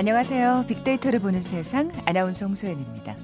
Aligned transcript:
안녕하세요. 0.00 0.64
빅데이터를 0.66 1.20
보는 1.20 1.42
세상 1.42 1.92
아나운서 2.06 2.46
홍소연입니다. 2.46 3.14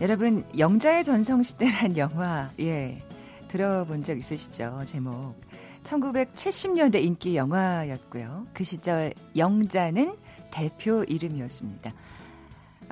여러분 0.00 0.42
영자의 0.56 1.04
전성시대란 1.04 1.98
영화 1.98 2.48
예 2.58 3.02
들어본 3.48 4.02
적 4.02 4.16
있으시죠? 4.16 4.80
제목 4.86 5.38
1970년대 5.84 7.04
인기 7.04 7.36
영화였고요. 7.36 8.46
그 8.54 8.64
시절 8.64 9.12
영자는 9.36 10.16
대표 10.50 11.04
이름이었습니다. 11.04 11.92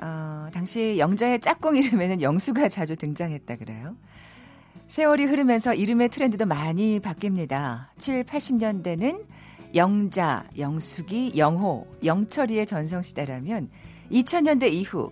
어, 0.03 0.49
당시 0.53 0.99
영자의 0.99 1.39
짝꿍 1.39 1.75
이름에는 1.75 2.21
영수가 2.21 2.69
자주 2.69 2.95
등장했다 2.95 3.55
그래요. 3.55 3.95
세월이 4.87 5.25
흐르면서 5.25 5.73
이름의 5.73 6.09
트렌드도 6.09 6.45
많이 6.45 6.99
바뀝니다. 6.99 7.87
7, 7.97 8.25
80년대는 8.25 9.25
영자, 9.75 10.45
영숙이, 10.57 11.33
영호, 11.37 11.85
영철이의 12.03 12.65
전성시대라면 12.65 13.69
2000년대 14.11 14.71
이후 14.71 15.11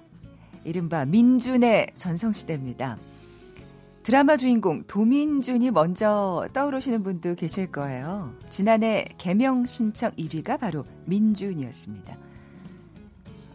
이른바 0.63 1.05
민준의 1.05 1.91
전성시대입니다. 1.95 2.97
드라마 4.03 4.37
주인공 4.37 4.83
도민준이 4.87 5.71
먼저 5.71 6.47
떠오르시는 6.53 7.03
분도 7.03 7.35
계실 7.35 7.71
거예요. 7.71 8.33
지난해 8.49 9.05
개명 9.17 9.65
신청 9.65 10.11
1위가 10.11 10.59
바로 10.59 10.85
민준이었습니다. 11.05 12.17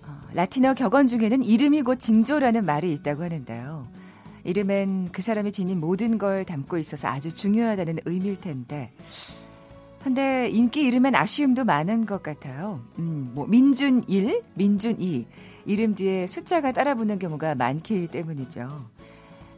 어, 0.04 0.28
라틴어 0.34 0.74
격언 0.74 1.06
중에는 1.06 1.42
이름이 1.42 1.82
곧 1.82 1.98
징조라는 1.98 2.66
말이 2.66 2.92
있다고 2.92 3.22
하는데요. 3.22 3.88
이름엔 4.44 5.10
그 5.12 5.22
사람이 5.22 5.52
지닌 5.52 5.80
모든 5.80 6.18
걸 6.18 6.44
담고 6.44 6.78
있어서 6.78 7.08
아주 7.08 7.32
중요하다는 7.32 8.00
의미일 8.04 8.40
텐데 8.40 8.92
근데 10.04 10.48
인기 10.50 10.82
이름엔 10.82 11.14
아쉬움도 11.14 11.64
많은 11.64 12.06
것 12.06 12.22
같아요. 12.22 12.80
음, 12.98 13.30
뭐 13.34 13.46
민준 13.46 14.04
1, 14.08 14.42
민준 14.54 15.00
2 15.00 15.26
이름 15.64 15.94
뒤에 15.94 16.26
숫자가 16.26 16.72
따라붙는 16.72 17.18
경우가 17.18 17.54
많기 17.54 18.08
때문이죠. 18.08 18.84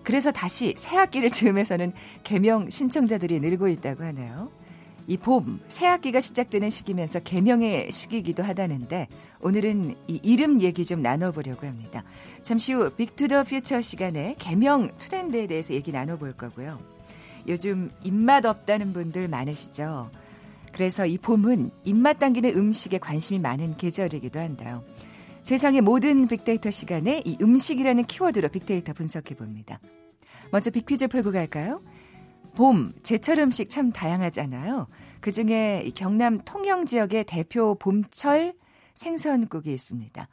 그래서 0.02 0.30
다시 0.30 0.74
새 0.76 0.96
학기를 0.96 1.30
즈음해서는 1.30 1.92
개명 2.24 2.68
신청자들이 2.68 3.40
늘고 3.40 3.68
있다고 3.68 4.04
하네요. 4.04 4.50
이 5.06 5.16
봄, 5.16 5.60
새 5.68 5.86
학기가 5.86 6.20
시작되는 6.20 6.70
시기면서 6.70 7.20
개명의 7.20 7.90
시기이기도 7.90 8.42
하다는데 8.42 9.08
오늘은 9.40 9.94
이 10.08 10.20
이름 10.22 10.60
얘기 10.60 10.84
좀 10.84 11.02
나눠보려고 11.02 11.66
합니다. 11.66 12.04
잠시 12.42 12.72
후 12.72 12.90
빅투더 12.90 13.44
퓨처 13.44 13.80
시간에 13.82 14.34
개명 14.38 14.90
트렌드에 14.98 15.46
대해서 15.46 15.72
얘기 15.74 15.90
나눠볼 15.90 16.34
거고요. 16.34 16.78
요즘 17.48 17.90
입맛 18.02 18.44
없다는 18.46 18.92
분들 18.92 19.28
많으시죠? 19.28 20.10
그래서 20.74 21.06
이 21.06 21.18
봄은 21.18 21.70
입맛 21.84 22.18
당기는 22.18 22.56
음식에 22.56 22.98
관심이 22.98 23.38
많은 23.38 23.76
계절이기도 23.76 24.40
한데요. 24.40 24.84
세상의 25.44 25.82
모든 25.82 26.26
빅데이터 26.26 26.68
시간에 26.72 27.22
이 27.24 27.38
음식이라는 27.40 28.04
키워드로 28.06 28.48
빅데이터 28.48 28.92
분석해 28.92 29.36
봅니다. 29.36 29.78
먼저 30.50 30.72
빅퀴즈 30.72 31.06
풀고 31.06 31.30
갈까요? 31.30 31.80
봄, 32.56 32.92
제철 33.04 33.38
음식 33.38 33.70
참 33.70 33.92
다양하잖아요. 33.92 34.88
그 35.20 35.30
중에 35.30 35.88
경남 35.94 36.40
통영 36.44 36.86
지역의 36.86 37.24
대표 37.24 37.76
봄철 37.78 38.54
생선국이 38.94 39.72
있습니다. 39.72 40.28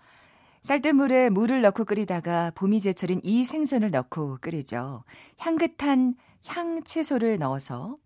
쌀뜨물에 0.64 1.30
물을 1.30 1.62
넣고 1.62 1.86
끓이다가 1.86 2.52
봄이 2.56 2.80
제철인 2.80 3.22
이 3.24 3.46
생선을 3.46 3.92
넣고 3.92 4.40
끓이죠. 4.42 5.04
향긋한 5.38 6.16
향 6.48 6.84
채소를 6.84 7.38
넣어서 7.38 7.98
어, 7.98 8.01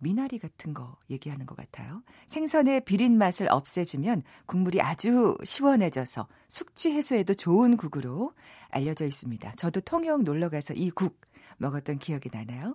미나리 0.00 0.38
같은 0.38 0.74
거 0.74 0.96
얘기하는 1.10 1.46
것 1.46 1.56
같아요. 1.56 2.02
생선의 2.26 2.84
비린 2.84 3.16
맛을 3.18 3.48
없애주면 3.50 4.22
국물이 4.46 4.80
아주 4.80 5.36
시원해져서 5.44 6.26
숙취 6.48 6.90
해소에도 6.92 7.34
좋은 7.34 7.76
국으로 7.76 8.32
알려져 8.70 9.06
있습니다. 9.06 9.54
저도 9.56 9.80
통영 9.80 10.24
놀러 10.24 10.48
가서 10.48 10.74
이 10.74 10.90
국 10.90 11.20
먹었던 11.58 11.98
기억이 11.98 12.30
나나요? 12.32 12.74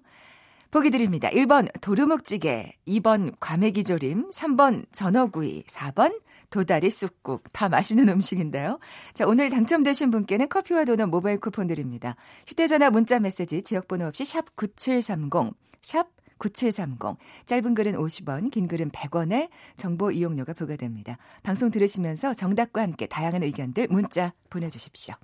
보기 0.71 0.89
드립니다. 0.89 1.29
1번 1.29 1.69
도루묵찌개, 1.81 2.73
2번 2.87 3.33
과메기조림, 3.39 4.29
3번 4.29 4.85
전어구이, 4.91 5.63
4번 5.63 6.19
도다리 6.49 6.89
쑥국. 6.89 7.43
다 7.53 7.69
맛있는 7.69 8.09
음식인데요. 8.09 8.79
자, 9.13 9.25
오늘 9.25 9.49
당첨되신 9.49 10.11
분께는 10.11 10.49
커피와 10.49 10.85
도넛 10.85 11.09
모바일 11.09 11.39
쿠폰 11.39 11.67
드립니다. 11.67 12.15
휴대전화 12.47 12.89
문자 12.89 13.19
메시지 13.19 13.61
지역번호 13.61 14.05
없이 14.07 14.25
샵 14.25 14.55
9730, 14.55 15.53
샵 15.81 16.07
9730. 16.37 17.17
짧은 17.45 17.75
글은 17.75 17.93
50원, 17.93 18.51
긴 18.51 18.67
글은 18.67 18.91
100원의 18.91 19.49
정보 19.77 20.11
이용료가 20.11 20.53
부과됩니다. 20.53 21.17
방송 21.43 21.71
들으시면서 21.71 22.33
정답과 22.33 22.81
함께 22.81 23.07
다양한 23.07 23.43
의견들 23.43 23.87
문자 23.89 24.33
보내주십시오. 24.49 25.15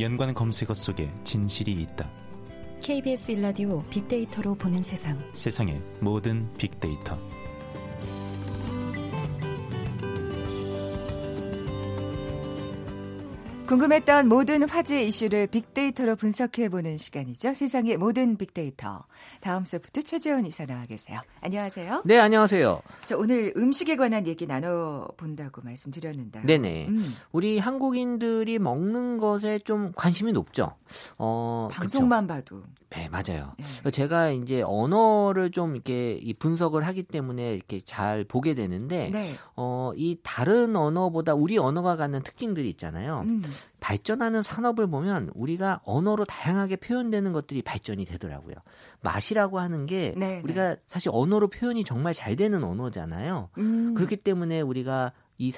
연관 0.00 0.34
검색어 0.34 0.74
속에 0.74 1.12
진실이 1.22 1.72
있다. 1.72 2.08
KBS 2.82 3.32
일라디오 3.32 3.84
빅데이터로 3.90 4.56
보는 4.56 4.82
세상. 4.82 5.16
세상의 5.34 5.80
모든 6.00 6.52
빅데이터. 6.54 7.16
궁금했던 13.66 14.28
모든 14.28 14.68
화제 14.68 15.04
이슈를 15.04 15.46
빅데이터로 15.46 16.16
분석해보는 16.16 16.98
시간이죠. 16.98 17.54
세상의 17.54 17.96
모든 17.96 18.36
빅데이터. 18.36 19.04
다음 19.40 19.64
소프트 19.64 20.02
최재원 20.02 20.44
이사 20.44 20.66
나와 20.66 20.84
계세요. 20.84 21.20
안녕하세요. 21.40 22.02
네, 22.04 22.18
안녕하세요. 22.18 22.82
자, 23.04 23.16
오늘 23.16 23.52
음식에 23.56 23.96
관한 23.96 24.26
얘기 24.26 24.46
나눠본다고 24.46 25.62
말씀드렸는데. 25.62 26.42
네네. 26.42 26.88
음. 26.88 27.14
우리 27.30 27.58
한국인들이 27.58 28.58
먹는 28.58 29.16
것에 29.16 29.60
좀 29.60 29.92
관심이 29.94 30.32
높죠. 30.32 30.74
어, 31.16 31.68
방송만 31.70 32.26
그쵸? 32.26 32.34
봐도. 32.34 32.64
네, 32.90 33.08
맞아요. 33.08 33.54
네. 33.58 33.90
제가 33.90 34.32
이제 34.32 34.60
언어를 34.60 35.50
좀 35.50 35.76
이렇게 35.76 36.20
분석을 36.38 36.86
하기 36.86 37.04
때문에 37.04 37.54
이렇게 37.54 37.80
잘 37.80 38.24
보게 38.24 38.54
되는데, 38.54 39.08
네. 39.10 39.34
어, 39.56 39.92
이 39.96 40.18
다른 40.22 40.76
언어보다 40.76 41.32
우리 41.32 41.56
언어가 41.56 41.96
갖는 41.96 42.22
특징들이 42.22 42.68
있잖아요. 42.68 43.22
음. 43.24 43.42
발전하는 43.80 44.42
산업을 44.42 44.86
보면 44.86 45.30
우리가 45.34 45.80
언어로 45.84 46.24
다양하게 46.24 46.76
표현되는 46.76 47.32
것들이 47.32 47.62
발전이 47.62 48.04
되더라고요. 48.04 48.54
맛이라고 49.00 49.58
하는 49.58 49.86
게 49.86 50.14
네, 50.16 50.36
네. 50.36 50.40
우리가 50.44 50.76
사실 50.86 51.10
언어로 51.12 51.48
표현이 51.48 51.84
정말 51.84 52.14
잘 52.14 52.36
되는 52.36 52.62
언어잖아요. 52.62 53.50
음. 53.58 53.94
그렇기 53.94 54.16
때문에 54.16 54.60
우리가 54.60 55.12
이 55.38 55.52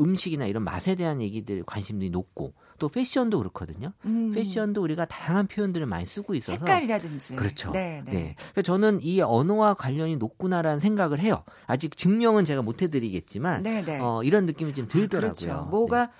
음식이나 0.00 0.46
이런 0.46 0.64
맛에 0.64 0.94
대한 0.94 1.20
얘기들 1.20 1.62
관심들이 1.64 2.10
높고 2.10 2.54
또 2.78 2.88
패션도 2.88 3.38
그렇거든요. 3.38 3.92
음. 4.04 4.32
패션도 4.32 4.82
우리가 4.82 5.04
다양한 5.04 5.46
표현들을 5.46 5.86
많이 5.86 6.04
쓰고 6.04 6.34
있어서 6.34 6.58
색깔이라든지 6.58 7.36
그렇죠. 7.36 7.70
네, 7.70 8.02
네. 8.04 8.12
네. 8.12 8.34
그러니까 8.36 8.62
저는 8.62 9.00
이 9.02 9.20
언어와 9.20 9.74
관련이 9.74 10.16
높구나라는 10.16 10.80
생각을 10.80 11.20
해요. 11.20 11.44
아직 11.66 11.96
증명은 11.96 12.44
제가 12.44 12.62
못 12.62 12.82
해드리겠지만 12.82 13.62
네, 13.62 13.84
네. 13.84 13.98
어, 14.00 14.22
이런 14.24 14.46
느낌이 14.46 14.74
좀 14.74 14.88
들더라고요. 14.88 15.52
아, 15.52 15.56
그렇죠. 15.56 15.70
뭐가 15.70 16.06
네. 16.06 16.12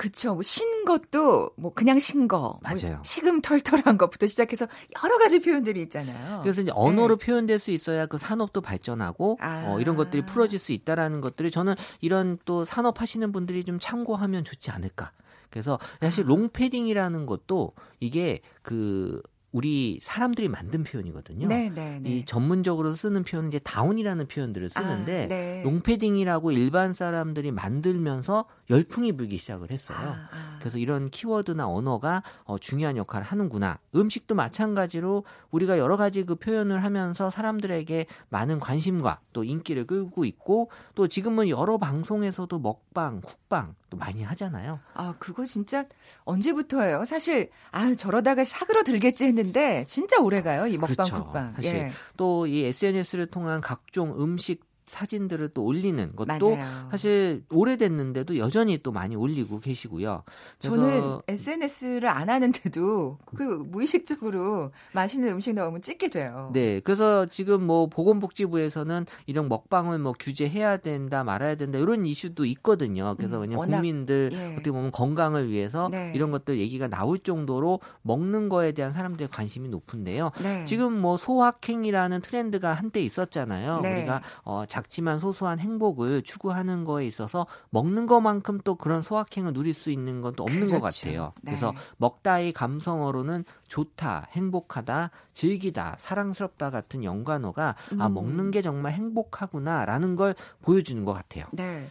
그쵸. 0.00 0.32
뭐 0.32 0.42
신 0.42 0.86
것도 0.86 1.50
뭐 1.56 1.74
그냥 1.74 1.98
신 1.98 2.26
거, 2.26 2.38
뭐 2.38 2.60
맞아요. 2.62 2.94
뭐 2.94 3.02
시금털털한 3.04 3.98
것부터 3.98 4.26
시작해서 4.26 4.66
여러 5.04 5.18
가지 5.18 5.40
표현들이 5.40 5.82
있잖아요. 5.82 6.40
그래서 6.42 6.62
이제 6.62 6.72
언어로 6.74 7.18
네. 7.18 7.26
표현될 7.26 7.58
수 7.58 7.70
있어야 7.70 8.06
그 8.06 8.16
산업도 8.16 8.62
발전하고 8.62 9.36
아. 9.40 9.66
어, 9.68 9.78
이런 9.78 9.96
것들이 9.96 10.24
풀어질 10.24 10.58
수 10.58 10.72
있다라는 10.72 11.20
것들이 11.20 11.50
저는 11.50 11.74
이런 12.00 12.38
또 12.46 12.64
산업 12.64 13.02
하시는 13.02 13.30
분들이 13.30 13.62
좀 13.62 13.78
참고하면 13.78 14.44
좋지 14.44 14.70
않을까. 14.70 15.12
그래서 15.50 15.78
사실 16.00 16.24
아. 16.24 16.28
롱패딩이라는 16.28 17.26
것도 17.26 17.74
이게 18.00 18.40
그 18.62 19.20
우리 19.52 19.98
사람들이 20.02 20.48
만든 20.48 20.84
표현이거든요. 20.84 21.48
네, 21.48 21.70
네, 21.70 21.98
네. 22.00 22.08
이 22.08 22.24
전문적으로 22.24 22.94
쓰는 22.94 23.24
표현은 23.24 23.48
이제 23.50 23.58
다운이라는 23.58 24.28
표현들을 24.28 24.68
쓰는데 24.68 25.24
아, 25.24 25.28
네. 25.28 25.62
롱패딩이라고 25.64 26.52
일반 26.52 26.94
사람들이 26.94 27.50
만들면서 27.50 28.46
열풍이 28.70 29.12
불기 29.12 29.36
시작을 29.36 29.70
했어요. 29.70 29.98
아, 29.98 30.28
아. 30.32 30.56
그래서 30.60 30.78
이런 30.78 31.10
키워드나 31.10 31.68
언어가 31.68 32.22
어, 32.44 32.58
중요한 32.58 32.96
역할을 32.96 33.26
하는구나. 33.26 33.78
음식도 33.94 34.34
마찬가지로 34.34 35.24
우리가 35.50 35.78
여러 35.78 35.96
가지 35.96 36.24
그 36.24 36.36
표현을 36.36 36.84
하면서 36.84 37.30
사람들에게 37.30 38.06
많은 38.28 38.60
관심과 38.60 39.20
또 39.32 39.42
인기를 39.42 39.86
끌고 39.86 40.24
있고 40.24 40.70
또 40.94 41.08
지금은 41.08 41.48
여러 41.48 41.78
방송에서도 41.78 42.58
먹방, 42.60 43.20
국방 43.20 43.74
또 43.90 43.96
많이 43.96 44.22
하잖아요. 44.22 44.78
아, 44.94 45.14
그거 45.18 45.44
진짜 45.44 45.84
언제부터예요? 46.24 47.04
사실 47.04 47.50
아, 47.72 47.92
저러다가 47.94 48.44
사그러 48.44 48.84
들겠지 48.84 49.24
했는데 49.24 49.84
진짜 49.86 50.20
오래 50.20 50.42
가요. 50.42 50.66
이 50.66 50.78
먹방, 50.78 50.94
그렇죠. 50.94 51.24
국방. 51.24 51.52
사실 51.52 51.74
예. 51.74 51.90
또이 52.16 52.64
SNS를 52.66 53.26
통한 53.26 53.60
각종 53.60 54.20
음식 54.22 54.69
사진들을 54.90 55.50
또 55.50 55.64
올리는 55.64 56.14
것도 56.16 56.56
맞아요. 56.56 56.88
사실 56.90 57.44
오래됐는데도 57.50 58.36
여전히 58.38 58.78
또 58.78 58.90
많이 58.90 59.14
올리고 59.14 59.60
계시고요. 59.60 60.24
저는 60.58 61.20
SNS를 61.28 62.08
안 62.08 62.28
하는데도 62.28 63.18
그 63.36 63.42
무의식적으로 63.42 64.72
맛있는 64.92 65.30
음식 65.30 65.54
나오면 65.54 65.82
찍게 65.82 66.08
돼요. 66.08 66.50
네, 66.52 66.80
그래서 66.80 67.26
지금 67.26 67.64
뭐 67.64 67.86
보건복지부에서는 67.86 69.06
이런 69.26 69.48
먹방을 69.48 69.98
뭐 69.98 70.12
규제해야 70.18 70.78
된다, 70.78 71.22
말아야 71.22 71.54
된다 71.54 71.78
이런 71.78 72.04
이슈도 72.04 72.44
있거든요. 72.46 73.14
그래서 73.16 73.36
음, 73.36 73.42
왜냐면 73.42 73.70
국민들 73.70 74.30
예. 74.32 74.52
어떻게 74.54 74.72
보면 74.72 74.90
건강을 74.90 75.50
위해서 75.50 75.88
네. 75.90 76.12
이런 76.14 76.32
것들 76.32 76.58
얘기가 76.58 76.88
나올 76.88 77.20
정도로 77.20 77.80
먹는 78.02 78.48
거에 78.48 78.72
대한 78.72 78.92
사람들의 78.92 79.28
관심이 79.28 79.68
높은데요. 79.68 80.32
네. 80.42 80.64
지금 80.64 81.00
뭐 81.00 81.16
소확행이라는 81.16 82.20
트렌드가 82.22 82.72
한때 82.72 83.00
있었잖아요. 83.00 83.80
네. 83.82 83.98
우리가 83.98 84.22
어, 84.42 84.64
작지만 84.80 85.20
소소한 85.20 85.58
행복을 85.58 86.22
추구하는 86.22 86.84
거에 86.84 87.06
있어서 87.06 87.46
먹는 87.70 88.06
것만큼 88.06 88.60
또 88.64 88.74
그런 88.74 89.02
소확행을 89.02 89.52
누릴 89.52 89.74
수 89.74 89.90
있는 89.90 90.20
건 90.22 90.30
또 90.40 90.44
없는 90.44 90.68
그렇죠. 90.68 90.78
것 90.78 90.82
같아요. 90.82 91.32
네. 91.42 91.50
그래서 91.50 91.74
먹다의 91.98 92.52
감성어로는 92.52 93.44
좋다, 93.68 94.28
행복하다, 94.30 95.10
즐기다, 95.34 95.96
사랑스럽다 95.98 96.70
같은 96.70 97.04
연관어가 97.04 97.68
아, 97.68 97.92
음. 97.92 98.00
아 98.00 98.08
먹는 98.08 98.50
게 98.50 98.62
정말 98.62 98.92
행복하구나라는 98.92 100.16
걸 100.16 100.34
보여주는 100.62 101.04
것 101.04 101.12
같아요. 101.12 101.44
네. 101.52 101.86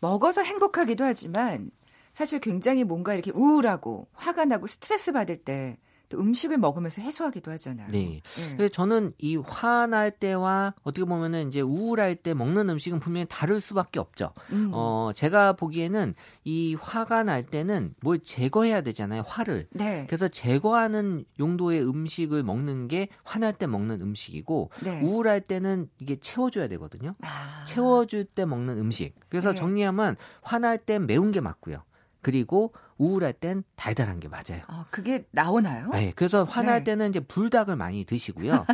먹어서 0.00 0.42
행복하기도 0.42 1.04
하지만 1.04 1.70
사실 2.12 2.40
굉장히 2.40 2.84
뭔가 2.84 3.14
이렇게 3.14 3.30
우울하고 3.30 4.08
화가 4.12 4.44
나고 4.44 4.66
스트레스 4.66 5.12
받을 5.12 5.38
때 5.38 5.78
또 6.08 6.18
음식을 6.18 6.58
먹으면서 6.58 7.02
해소하기도 7.02 7.50
하잖아요. 7.52 7.88
네. 7.90 8.20
네. 8.22 8.56
그래서 8.56 8.72
저는 8.72 9.12
이 9.18 9.36
화날 9.36 10.10
때와 10.10 10.74
어떻게 10.82 11.04
보면은 11.04 11.48
이제 11.48 11.60
우울할 11.60 12.16
때 12.16 12.34
먹는 12.34 12.68
음식은 12.70 13.00
분명히 13.00 13.26
다를 13.28 13.60
수밖에 13.60 14.00
없죠. 14.00 14.32
음. 14.52 14.70
어, 14.72 15.10
제가 15.14 15.54
보기에는 15.54 16.14
이 16.44 16.76
화가 16.80 17.24
날 17.24 17.44
때는 17.44 17.94
뭘 18.00 18.20
제거해야 18.20 18.82
되잖아요. 18.82 19.22
화를. 19.26 19.68
네. 19.70 20.06
그래서 20.06 20.28
제거하는 20.28 21.24
용도의 21.38 21.86
음식을 21.86 22.42
먹는 22.42 22.88
게 22.88 23.08
화날 23.22 23.52
때 23.52 23.66
먹는 23.66 24.00
음식이고 24.00 24.70
네. 24.82 25.00
우울할 25.02 25.40
때는 25.40 25.88
이게 25.98 26.16
채워줘야 26.16 26.68
되거든요. 26.68 27.14
아. 27.22 27.64
채워줄 27.66 28.24
때 28.26 28.44
먹는 28.44 28.78
음식. 28.78 29.14
그래서 29.28 29.50
네. 29.50 29.56
정리하면 29.56 30.16
화날 30.42 30.78
땐 30.78 31.06
매운 31.06 31.32
게 31.32 31.40
맞고요. 31.40 31.82
그리고 32.24 32.72
우울할 32.98 33.34
땐 33.34 33.62
달달한 33.76 34.18
게 34.18 34.28
맞아요. 34.28 34.62
아, 34.66 34.86
그게 34.90 35.26
나오나요? 35.30 35.90
네. 35.90 36.12
그래서 36.16 36.42
화날 36.44 36.78
네. 36.80 36.84
때는 36.84 37.10
이제 37.10 37.20
불닭을 37.20 37.76
많이 37.76 38.04
드시고요. 38.04 38.64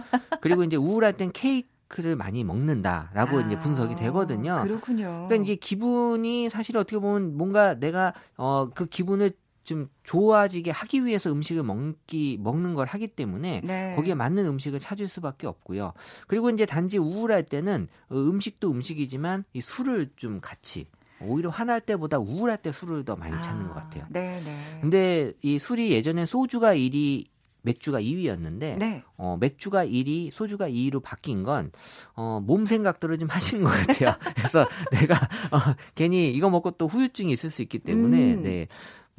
그리고 0.40 0.64
이제 0.64 0.76
우울할 0.76 1.16
땐 1.16 1.30
케이크 1.32 1.68
를 1.96 2.14
많이 2.14 2.44
먹는다라고 2.44 3.38
아, 3.38 3.40
이제 3.40 3.58
분석이 3.58 3.96
되거든요. 3.96 4.60
그렇군요. 4.62 5.26
그러니까 5.26 5.42
이게 5.42 5.56
기분이 5.56 6.48
사실 6.48 6.76
어떻게 6.76 7.00
보면 7.00 7.36
뭔가 7.36 7.74
내가 7.80 8.14
어 8.36 8.68
그 8.72 8.86
기분을 8.86 9.32
좀 9.64 9.88
좋아지게 10.04 10.70
하기 10.70 11.04
위해서 11.04 11.32
음식을 11.32 11.64
먹기 11.64 12.38
먹는 12.40 12.74
걸 12.74 12.86
하기 12.86 13.08
때문에 13.08 13.62
네. 13.64 13.92
거기에 13.96 14.14
맞는 14.14 14.46
음식을 14.46 14.78
찾을 14.78 15.08
수밖에 15.08 15.48
없고요. 15.48 15.92
그리고 16.28 16.48
이제 16.50 16.64
단지 16.64 16.96
우울할 16.96 17.42
때는 17.44 17.88
어, 18.08 18.14
음식도 18.16 18.70
음식이지만 18.70 19.42
이 19.52 19.60
술을 19.60 20.10
좀 20.14 20.40
같이 20.40 20.86
오히려 21.22 21.50
화날 21.50 21.80
때보다 21.80 22.18
우울할 22.18 22.58
때 22.58 22.72
술을 22.72 23.04
더 23.04 23.16
많이 23.16 23.34
찾는 23.42 23.66
아, 23.66 23.68
것 23.68 23.74
같아요. 23.74 24.04
네, 24.08 24.40
네. 24.44 24.78
근데 24.80 25.32
이 25.42 25.58
술이 25.58 25.92
예전에 25.92 26.24
소주가 26.26 26.74
1위 26.74 27.26
맥주가 27.62 28.00
2위였는데 28.00 28.78
네. 28.78 29.02
어, 29.16 29.36
맥주가 29.38 29.84
1위, 29.84 30.30
소주가 30.32 30.68
2위로 30.68 31.02
바뀐 31.02 31.42
건 31.42 31.72
어, 32.14 32.40
몸 32.42 32.66
생각들을 32.66 33.18
좀 33.18 33.28
하시는 33.28 33.62
것 33.64 33.70
같아요. 33.70 34.14
그래서 34.34 34.66
내가 34.92 35.14
어, 35.50 35.58
괜히 35.94 36.30
이거 36.30 36.48
먹고 36.48 36.72
또 36.72 36.86
후유증이 36.86 37.32
있을 37.32 37.50
수 37.50 37.62
있기 37.62 37.78
때문에 37.80 38.34
음. 38.34 38.42
네. 38.42 38.68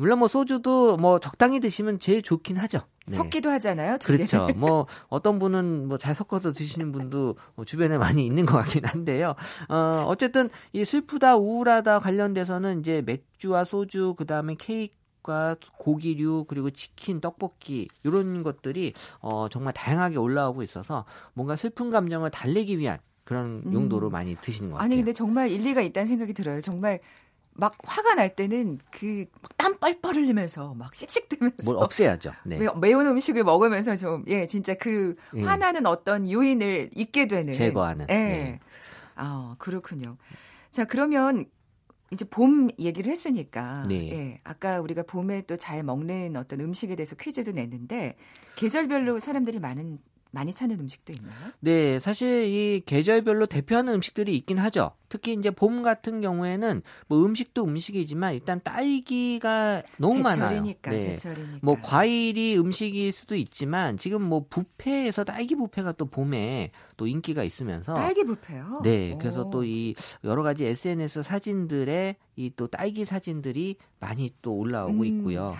물론 0.01 0.17
뭐 0.17 0.27
소주도 0.27 0.97
뭐 0.97 1.19
적당히 1.19 1.59
드시면 1.59 1.99
제일 1.99 2.23
좋긴 2.23 2.57
하죠. 2.57 2.79
네. 3.05 3.15
섞기도 3.15 3.51
하잖아요. 3.51 3.99
그렇죠. 4.03 4.47
뭐 4.57 4.87
어떤 5.09 5.37
분은 5.37 5.87
뭐 5.87 5.97
잘 5.99 6.15
섞어서 6.15 6.53
드시는 6.53 6.91
분도 6.91 7.35
뭐 7.53 7.65
주변에 7.65 7.99
많이 7.99 8.25
있는 8.25 8.47
것 8.47 8.57
같긴 8.57 8.83
한데요. 8.85 9.35
어 9.69 10.03
어쨌든 10.07 10.49
이 10.73 10.83
슬프다 10.83 11.37
우울하다 11.37 11.99
관련돼서는 11.99 12.79
이제 12.79 13.03
맥주와 13.05 13.63
소주 13.63 14.15
그다음에 14.17 14.55
케이크 14.57 14.99
과 15.23 15.55
고기류 15.77 16.45
그리고 16.47 16.71
치킨, 16.71 17.21
떡볶이 17.21 17.87
이런 18.03 18.41
것들이 18.41 18.93
어 19.19 19.49
정말 19.49 19.71
다양하게 19.71 20.17
올라오고 20.17 20.63
있어서 20.63 21.05
뭔가 21.35 21.55
슬픈 21.55 21.91
감정을 21.91 22.31
달래기 22.31 22.79
위한 22.79 22.97
그런 23.23 23.61
음. 23.67 23.71
용도로 23.71 24.09
음. 24.09 24.11
많이 24.11 24.35
드시는 24.41 24.71
것 24.71 24.77
같아요. 24.77 24.85
아니 24.85 24.95
근데 24.95 25.13
정말 25.13 25.51
일리가 25.51 25.81
있다는 25.81 26.07
생각이 26.07 26.33
들어요. 26.33 26.59
정말 26.59 26.99
막 27.53 27.75
화가 27.83 28.15
날 28.15 28.35
때는 28.35 28.79
그 28.91 29.25
땀 29.57 29.77
뻘뻘 29.77 30.15
흘리면서 30.15 30.73
막 30.73 30.95
씩씩대면서 30.95 31.57
뭘 31.65 31.77
없애야죠. 31.77 32.31
네. 32.45 32.59
매운 32.79 33.05
음식을 33.05 33.43
먹으면서 33.43 33.95
좀 33.95 34.23
예 34.27 34.47
진짜 34.47 34.73
그 34.73 35.15
예. 35.35 35.43
화나는 35.43 35.85
어떤 35.85 36.29
요인을 36.29 36.89
잊게 36.95 37.27
되는 37.27 37.53
제거하는. 37.53 38.07
예. 38.09 38.13
네. 38.13 38.59
아 39.15 39.55
그렇군요. 39.59 40.17
자 40.71 40.85
그러면 40.85 41.45
이제 42.11 42.25
봄 42.25 42.69
얘기를 42.79 43.11
했으니까 43.11 43.83
네. 43.87 44.11
예, 44.11 44.39
아까 44.43 44.81
우리가 44.81 45.03
봄에 45.03 45.43
또 45.43 45.55
잘 45.57 45.83
먹는 45.83 46.35
어떤 46.35 46.59
음식에 46.59 46.95
대해서 46.95 47.15
퀴즈도 47.15 47.51
냈는데 47.51 48.15
계절별로 48.55 49.19
사람들이 49.19 49.59
많은 49.59 49.99
많이 50.31 50.53
찾는 50.53 50.79
음식도 50.79 51.11
있나요? 51.13 51.51
네, 51.59 51.99
사실 51.99 52.45
이 52.47 52.81
계절별로 52.85 53.45
대표하는 53.47 53.93
음식들이 53.95 54.35
있긴 54.37 54.57
하죠. 54.59 54.91
특히 55.09 55.33
이제 55.33 55.51
봄 55.51 55.83
같은 55.83 56.21
경우에는 56.21 56.81
뭐 57.07 57.25
음식도 57.25 57.65
음식이지만 57.65 58.33
일단 58.33 58.61
딸기가 58.63 59.81
너무 59.97 60.23
제철이니까, 60.23 60.91
많아요. 60.91 60.99
네. 60.99 60.99
제철이니까. 61.17 61.59
뭐 61.61 61.75
과일이 61.81 62.57
음식일 62.57 63.11
수도 63.11 63.35
있지만 63.35 63.97
지금 63.97 64.21
뭐 64.23 64.45
뷔페에서 64.49 65.25
딸기 65.25 65.55
뷔페가 65.55 65.93
또 65.93 66.05
봄에 66.05 66.71
또 66.95 67.07
인기가 67.07 67.43
있으면서 67.43 67.93
딸기 67.93 68.23
뷔페요? 68.23 68.81
네, 68.83 69.15
그래서 69.19 69.49
또 69.49 69.63
이 69.65 69.93
여러 70.23 70.43
가지 70.43 70.65
SNS 70.65 71.23
사진들에 71.23 72.15
이 72.37 72.51
또 72.55 72.67
딸기 72.67 73.03
사진들이 73.05 73.75
많이 73.99 74.31
또 74.41 74.53
올라오고 74.55 75.01
음. 75.01 75.05
있고요. 75.05 75.53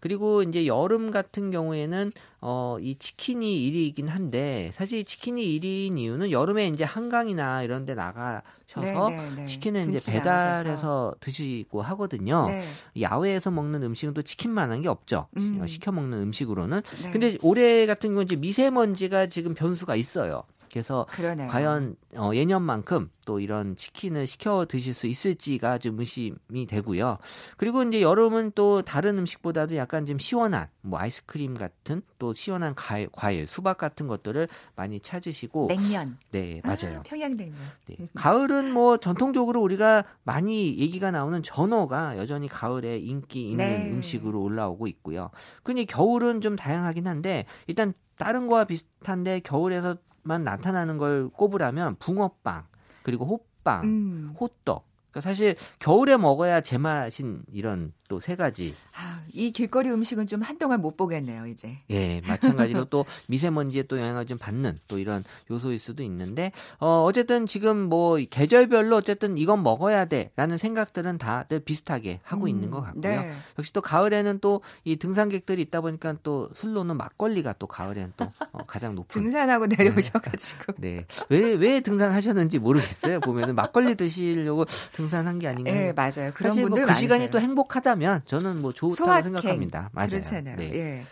그리고 0.00 0.42
이제 0.42 0.66
여름 0.66 1.10
같은 1.10 1.50
경우에는 1.50 2.10
어, 2.40 2.76
이 2.80 2.96
치킨이 2.96 3.70
1위이긴 3.70 4.08
한데 4.08 4.72
사실 4.74 5.04
치킨이 5.04 5.42
1위인 5.42 5.98
이유는 5.98 6.30
여름에 6.30 6.66
이제 6.68 6.84
한강이나 6.84 7.62
이런 7.62 7.84
데 7.84 7.94
나가셔서 7.94 9.10
네, 9.10 9.16
네, 9.16 9.34
네. 9.36 9.44
치킨을 9.44 9.94
이제 9.94 10.12
배달해서. 10.12 11.14
드시고 11.20 11.82
하거든요. 11.82 12.48
네. 12.48 12.62
야외에서 13.00 13.50
먹는 13.50 13.82
음식은 13.82 14.14
또 14.14 14.22
치킨만한 14.22 14.80
게 14.80 14.88
없죠. 14.88 15.28
음. 15.36 15.64
시켜 15.66 15.92
먹는 15.92 16.18
음식으로는. 16.22 16.80
네. 17.02 17.10
근데 17.10 17.36
올해 17.42 17.86
같은 17.86 18.10
경우는 18.10 18.24
이제 18.24 18.36
미세먼지가 18.36 19.26
지금 19.26 19.54
변수가 19.54 19.96
있어요. 19.96 20.44
그래서 20.72 21.06
그러네요. 21.10 21.48
과연 21.48 21.96
어, 22.16 22.30
예년만큼 22.34 23.10
또 23.26 23.40
이런 23.40 23.76
치킨을 23.76 24.26
시켜 24.26 24.64
드실 24.66 24.94
수 24.94 25.06
있을지가 25.06 25.78
좀 25.78 25.98
의심이 25.98 26.66
되고요. 26.66 27.18
그리고 27.56 27.82
이제 27.82 28.00
여름은 28.00 28.52
또 28.54 28.82
다른 28.82 29.18
음식보다도 29.18 29.76
약간 29.76 30.06
좀 30.06 30.18
시원한 30.18 30.68
뭐 30.80 30.98
아이스크림 30.98 31.54
같은 31.54 32.02
또 32.18 32.32
시원한 32.34 32.74
과일, 32.74 33.08
과일 33.12 33.46
수박 33.46 33.78
같은 33.78 34.06
것들을 34.06 34.48
많이 34.74 35.00
찾으시고 35.00 35.68
냉면. 35.68 36.18
네, 36.30 36.60
맞아요. 36.64 36.98
아, 36.98 37.02
평양냉면. 37.02 37.56
네. 37.86 37.96
가을은 38.14 38.72
뭐 38.72 38.96
전통적으로 38.96 39.60
우리가 39.62 40.04
많이 40.22 40.78
얘기가 40.78 41.10
나오는 41.10 41.42
전어가 41.42 42.16
여전히 42.16 42.48
가을에 42.48 42.98
인기 42.98 43.50
있는 43.50 43.84
네. 43.84 43.90
음식으로 43.92 44.40
올라오고 44.42 44.86
있고요. 44.88 45.30
근데 45.62 45.84
겨울은 45.84 46.40
좀 46.40 46.56
다양하긴 46.56 47.06
한데 47.06 47.46
일단 47.66 47.94
다른 48.16 48.46
거와 48.46 48.64
비슷한데 48.64 49.40
겨울에서 49.40 49.96
만 50.22 50.44
나타나는 50.44 50.98
걸 50.98 51.28
꼽으라면 51.30 51.96
붕어빵 51.96 52.66
그리고 53.02 53.24
호빵, 53.26 53.84
음. 53.84 54.34
호떡. 54.38 54.89
그러니까 55.10 55.20
사실 55.20 55.56
겨울에 55.78 56.16
먹어야 56.16 56.60
제맛인 56.60 57.42
이런 57.52 57.92
또 58.08 58.18
세 58.20 58.34
가지. 58.34 58.74
아, 58.92 59.22
이 59.32 59.52
길거리 59.52 59.88
음식은 59.88 60.26
좀 60.26 60.42
한동안 60.42 60.80
못 60.82 60.96
보겠네요, 60.96 61.46
이제. 61.46 61.78
예, 61.90 62.20
마찬가지로 62.26 62.86
또 62.86 63.06
미세먼지에 63.28 63.84
또 63.84 63.98
영향을 63.98 64.26
좀 64.26 64.36
받는 64.36 64.80
또 64.88 64.98
이런 64.98 65.22
요소일 65.48 65.78
수도 65.78 66.02
있는데, 66.02 66.50
어, 66.80 67.04
어쨌든 67.04 67.46
지금 67.46 67.78
뭐 67.88 68.18
계절별로 68.28 68.96
어쨌든 68.96 69.38
이건 69.38 69.62
먹어야 69.62 70.06
돼 70.06 70.32
라는 70.34 70.58
생각들은 70.58 71.18
다들 71.18 71.60
비슷하게 71.60 72.18
하고 72.24 72.42
음, 72.44 72.48
있는 72.48 72.70
것 72.70 72.80
같고요. 72.82 73.02
네. 73.22 73.32
역시 73.58 73.72
또 73.72 73.80
가을에는 73.80 74.40
또 74.40 74.60
이 74.84 74.96
등산객들이 74.96 75.62
있다 75.62 75.80
보니까 75.80 76.16
또 76.22 76.48
술로는 76.54 76.96
막걸리가 76.96 77.54
또 77.58 77.66
가을에는 77.66 78.12
또 78.16 78.32
어, 78.52 78.64
가장 78.66 78.94
높은. 78.94 79.22
등산하고 79.22 79.66
내려오셔가지고. 79.66 80.74
네. 80.78 81.06
왜, 81.28 81.54
왜 81.54 81.80
등산하셨는지 81.80 82.58
모르겠어요. 82.58 83.20
보면은 83.20 83.54
막걸리 83.54 83.94
드시려고 83.94 84.64
등산한 85.02 85.38
게 85.38 85.48
아닌가. 85.48 85.70
네, 85.70 85.92
맞아요. 85.92 86.32
그런 86.34 86.54
뭐 86.54 86.62
분들 86.64 86.82
뭐그 86.82 86.94
시간이 86.94 87.30
또 87.30 87.38
행복하다 87.40 87.90
한다면 88.00 88.22
저는 88.26 88.62
뭐 88.62 88.72
좋다고 88.72 88.94
소확행. 88.94 89.24
생각합니다. 89.24 89.90
맞아요. 89.92 90.08
그렇잖아요. 90.08 90.56
네. 90.56 90.72
예. 90.74 91.04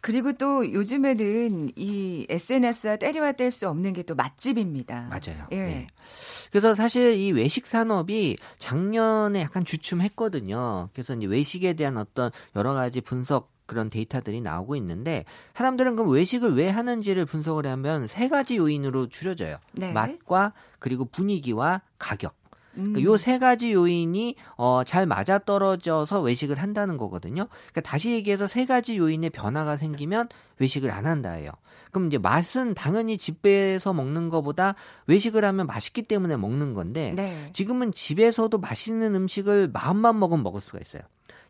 그리고 0.00 0.34
또 0.34 0.70
요즘에는 0.70 1.70
이 1.76 2.26
SNS와 2.28 2.96
때려와 2.96 3.32
뗄수 3.32 3.66
없는 3.68 3.94
게 3.94 4.02
또 4.02 4.14
맛집입니다. 4.14 5.08
맞아요. 5.08 5.46
예. 5.52 5.56
네. 5.56 5.86
그래서 6.50 6.74
사실 6.74 7.14
이 7.14 7.32
외식 7.32 7.66
산업이 7.66 8.36
작년에 8.58 9.40
약간 9.40 9.64
주춤했거든요. 9.64 10.90
그래서 10.92 11.14
이제 11.14 11.26
외식에 11.26 11.72
대한 11.72 11.96
어떤 11.96 12.30
여러 12.54 12.74
가지 12.74 13.00
분석 13.00 13.54
그런 13.66 13.88
데이터들이 13.88 14.42
나오고 14.42 14.76
있는데 14.76 15.24
사람들은 15.54 15.96
그럼 15.96 16.10
외식을 16.10 16.54
왜 16.54 16.68
하는지를 16.68 17.24
분석을 17.24 17.66
하면 17.66 18.06
세 18.06 18.28
가지 18.28 18.58
요인으로 18.58 19.06
줄여져요. 19.06 19.56
네. 19.72 19.90
맛과 19.92 20.52
그리고 20.80 21.06
분위기와 21.06 21.80
가격. 21.98 22.34
음. 22.76 22.92
그러니까 22.92 23.02
요세 23.02 23.38
가지 23.38 23.72
요인이 23.72 24.36
어, 24.56 24.82
잘 24.84 25.06
맞아 25.06 25.38
떨어져서 25.38 26.20
외식을 26.20 26.60
한다는 26.60 26.96
거거든요. 26.96 27.46
그러니까 27.48 27.80
다시 27.82 28.12
얘기해서 28.12 28.46
세 28.46 28.66
가지 28.66 28.96
요인의 28.96 29.30
변화가 29.30 29.76
생기면 29.76 30.28
외식을 30.58 30.90
안 30.90 31.06
한다예요. 31.06 31.50
그럼 31.90 32.08
이제 32.08 32.18
맛은 32.18 32.74
당연히 32.74 33.16
집에서 33.18 33.92
먹는 33.92 34.28
것보다 34.28 34.74
외식을 35.06 35.44
하면 35.44 35.66
맛있기 35.66 36.02
때문에 36.02 36.36
먹는 36.36 36.74
건데 36.74 37.12
네. 37.14 37.50
지금은 37.52 37.92
집에서도 37.92 38.56
맛있는 38.58 39.14
음식을 39.14 39.70
마음만 39.72 40.18
먹으면 40.18 40.42
먹을 40.42 40.60
수가 40.60 40.78
있어요. 40.80 41.02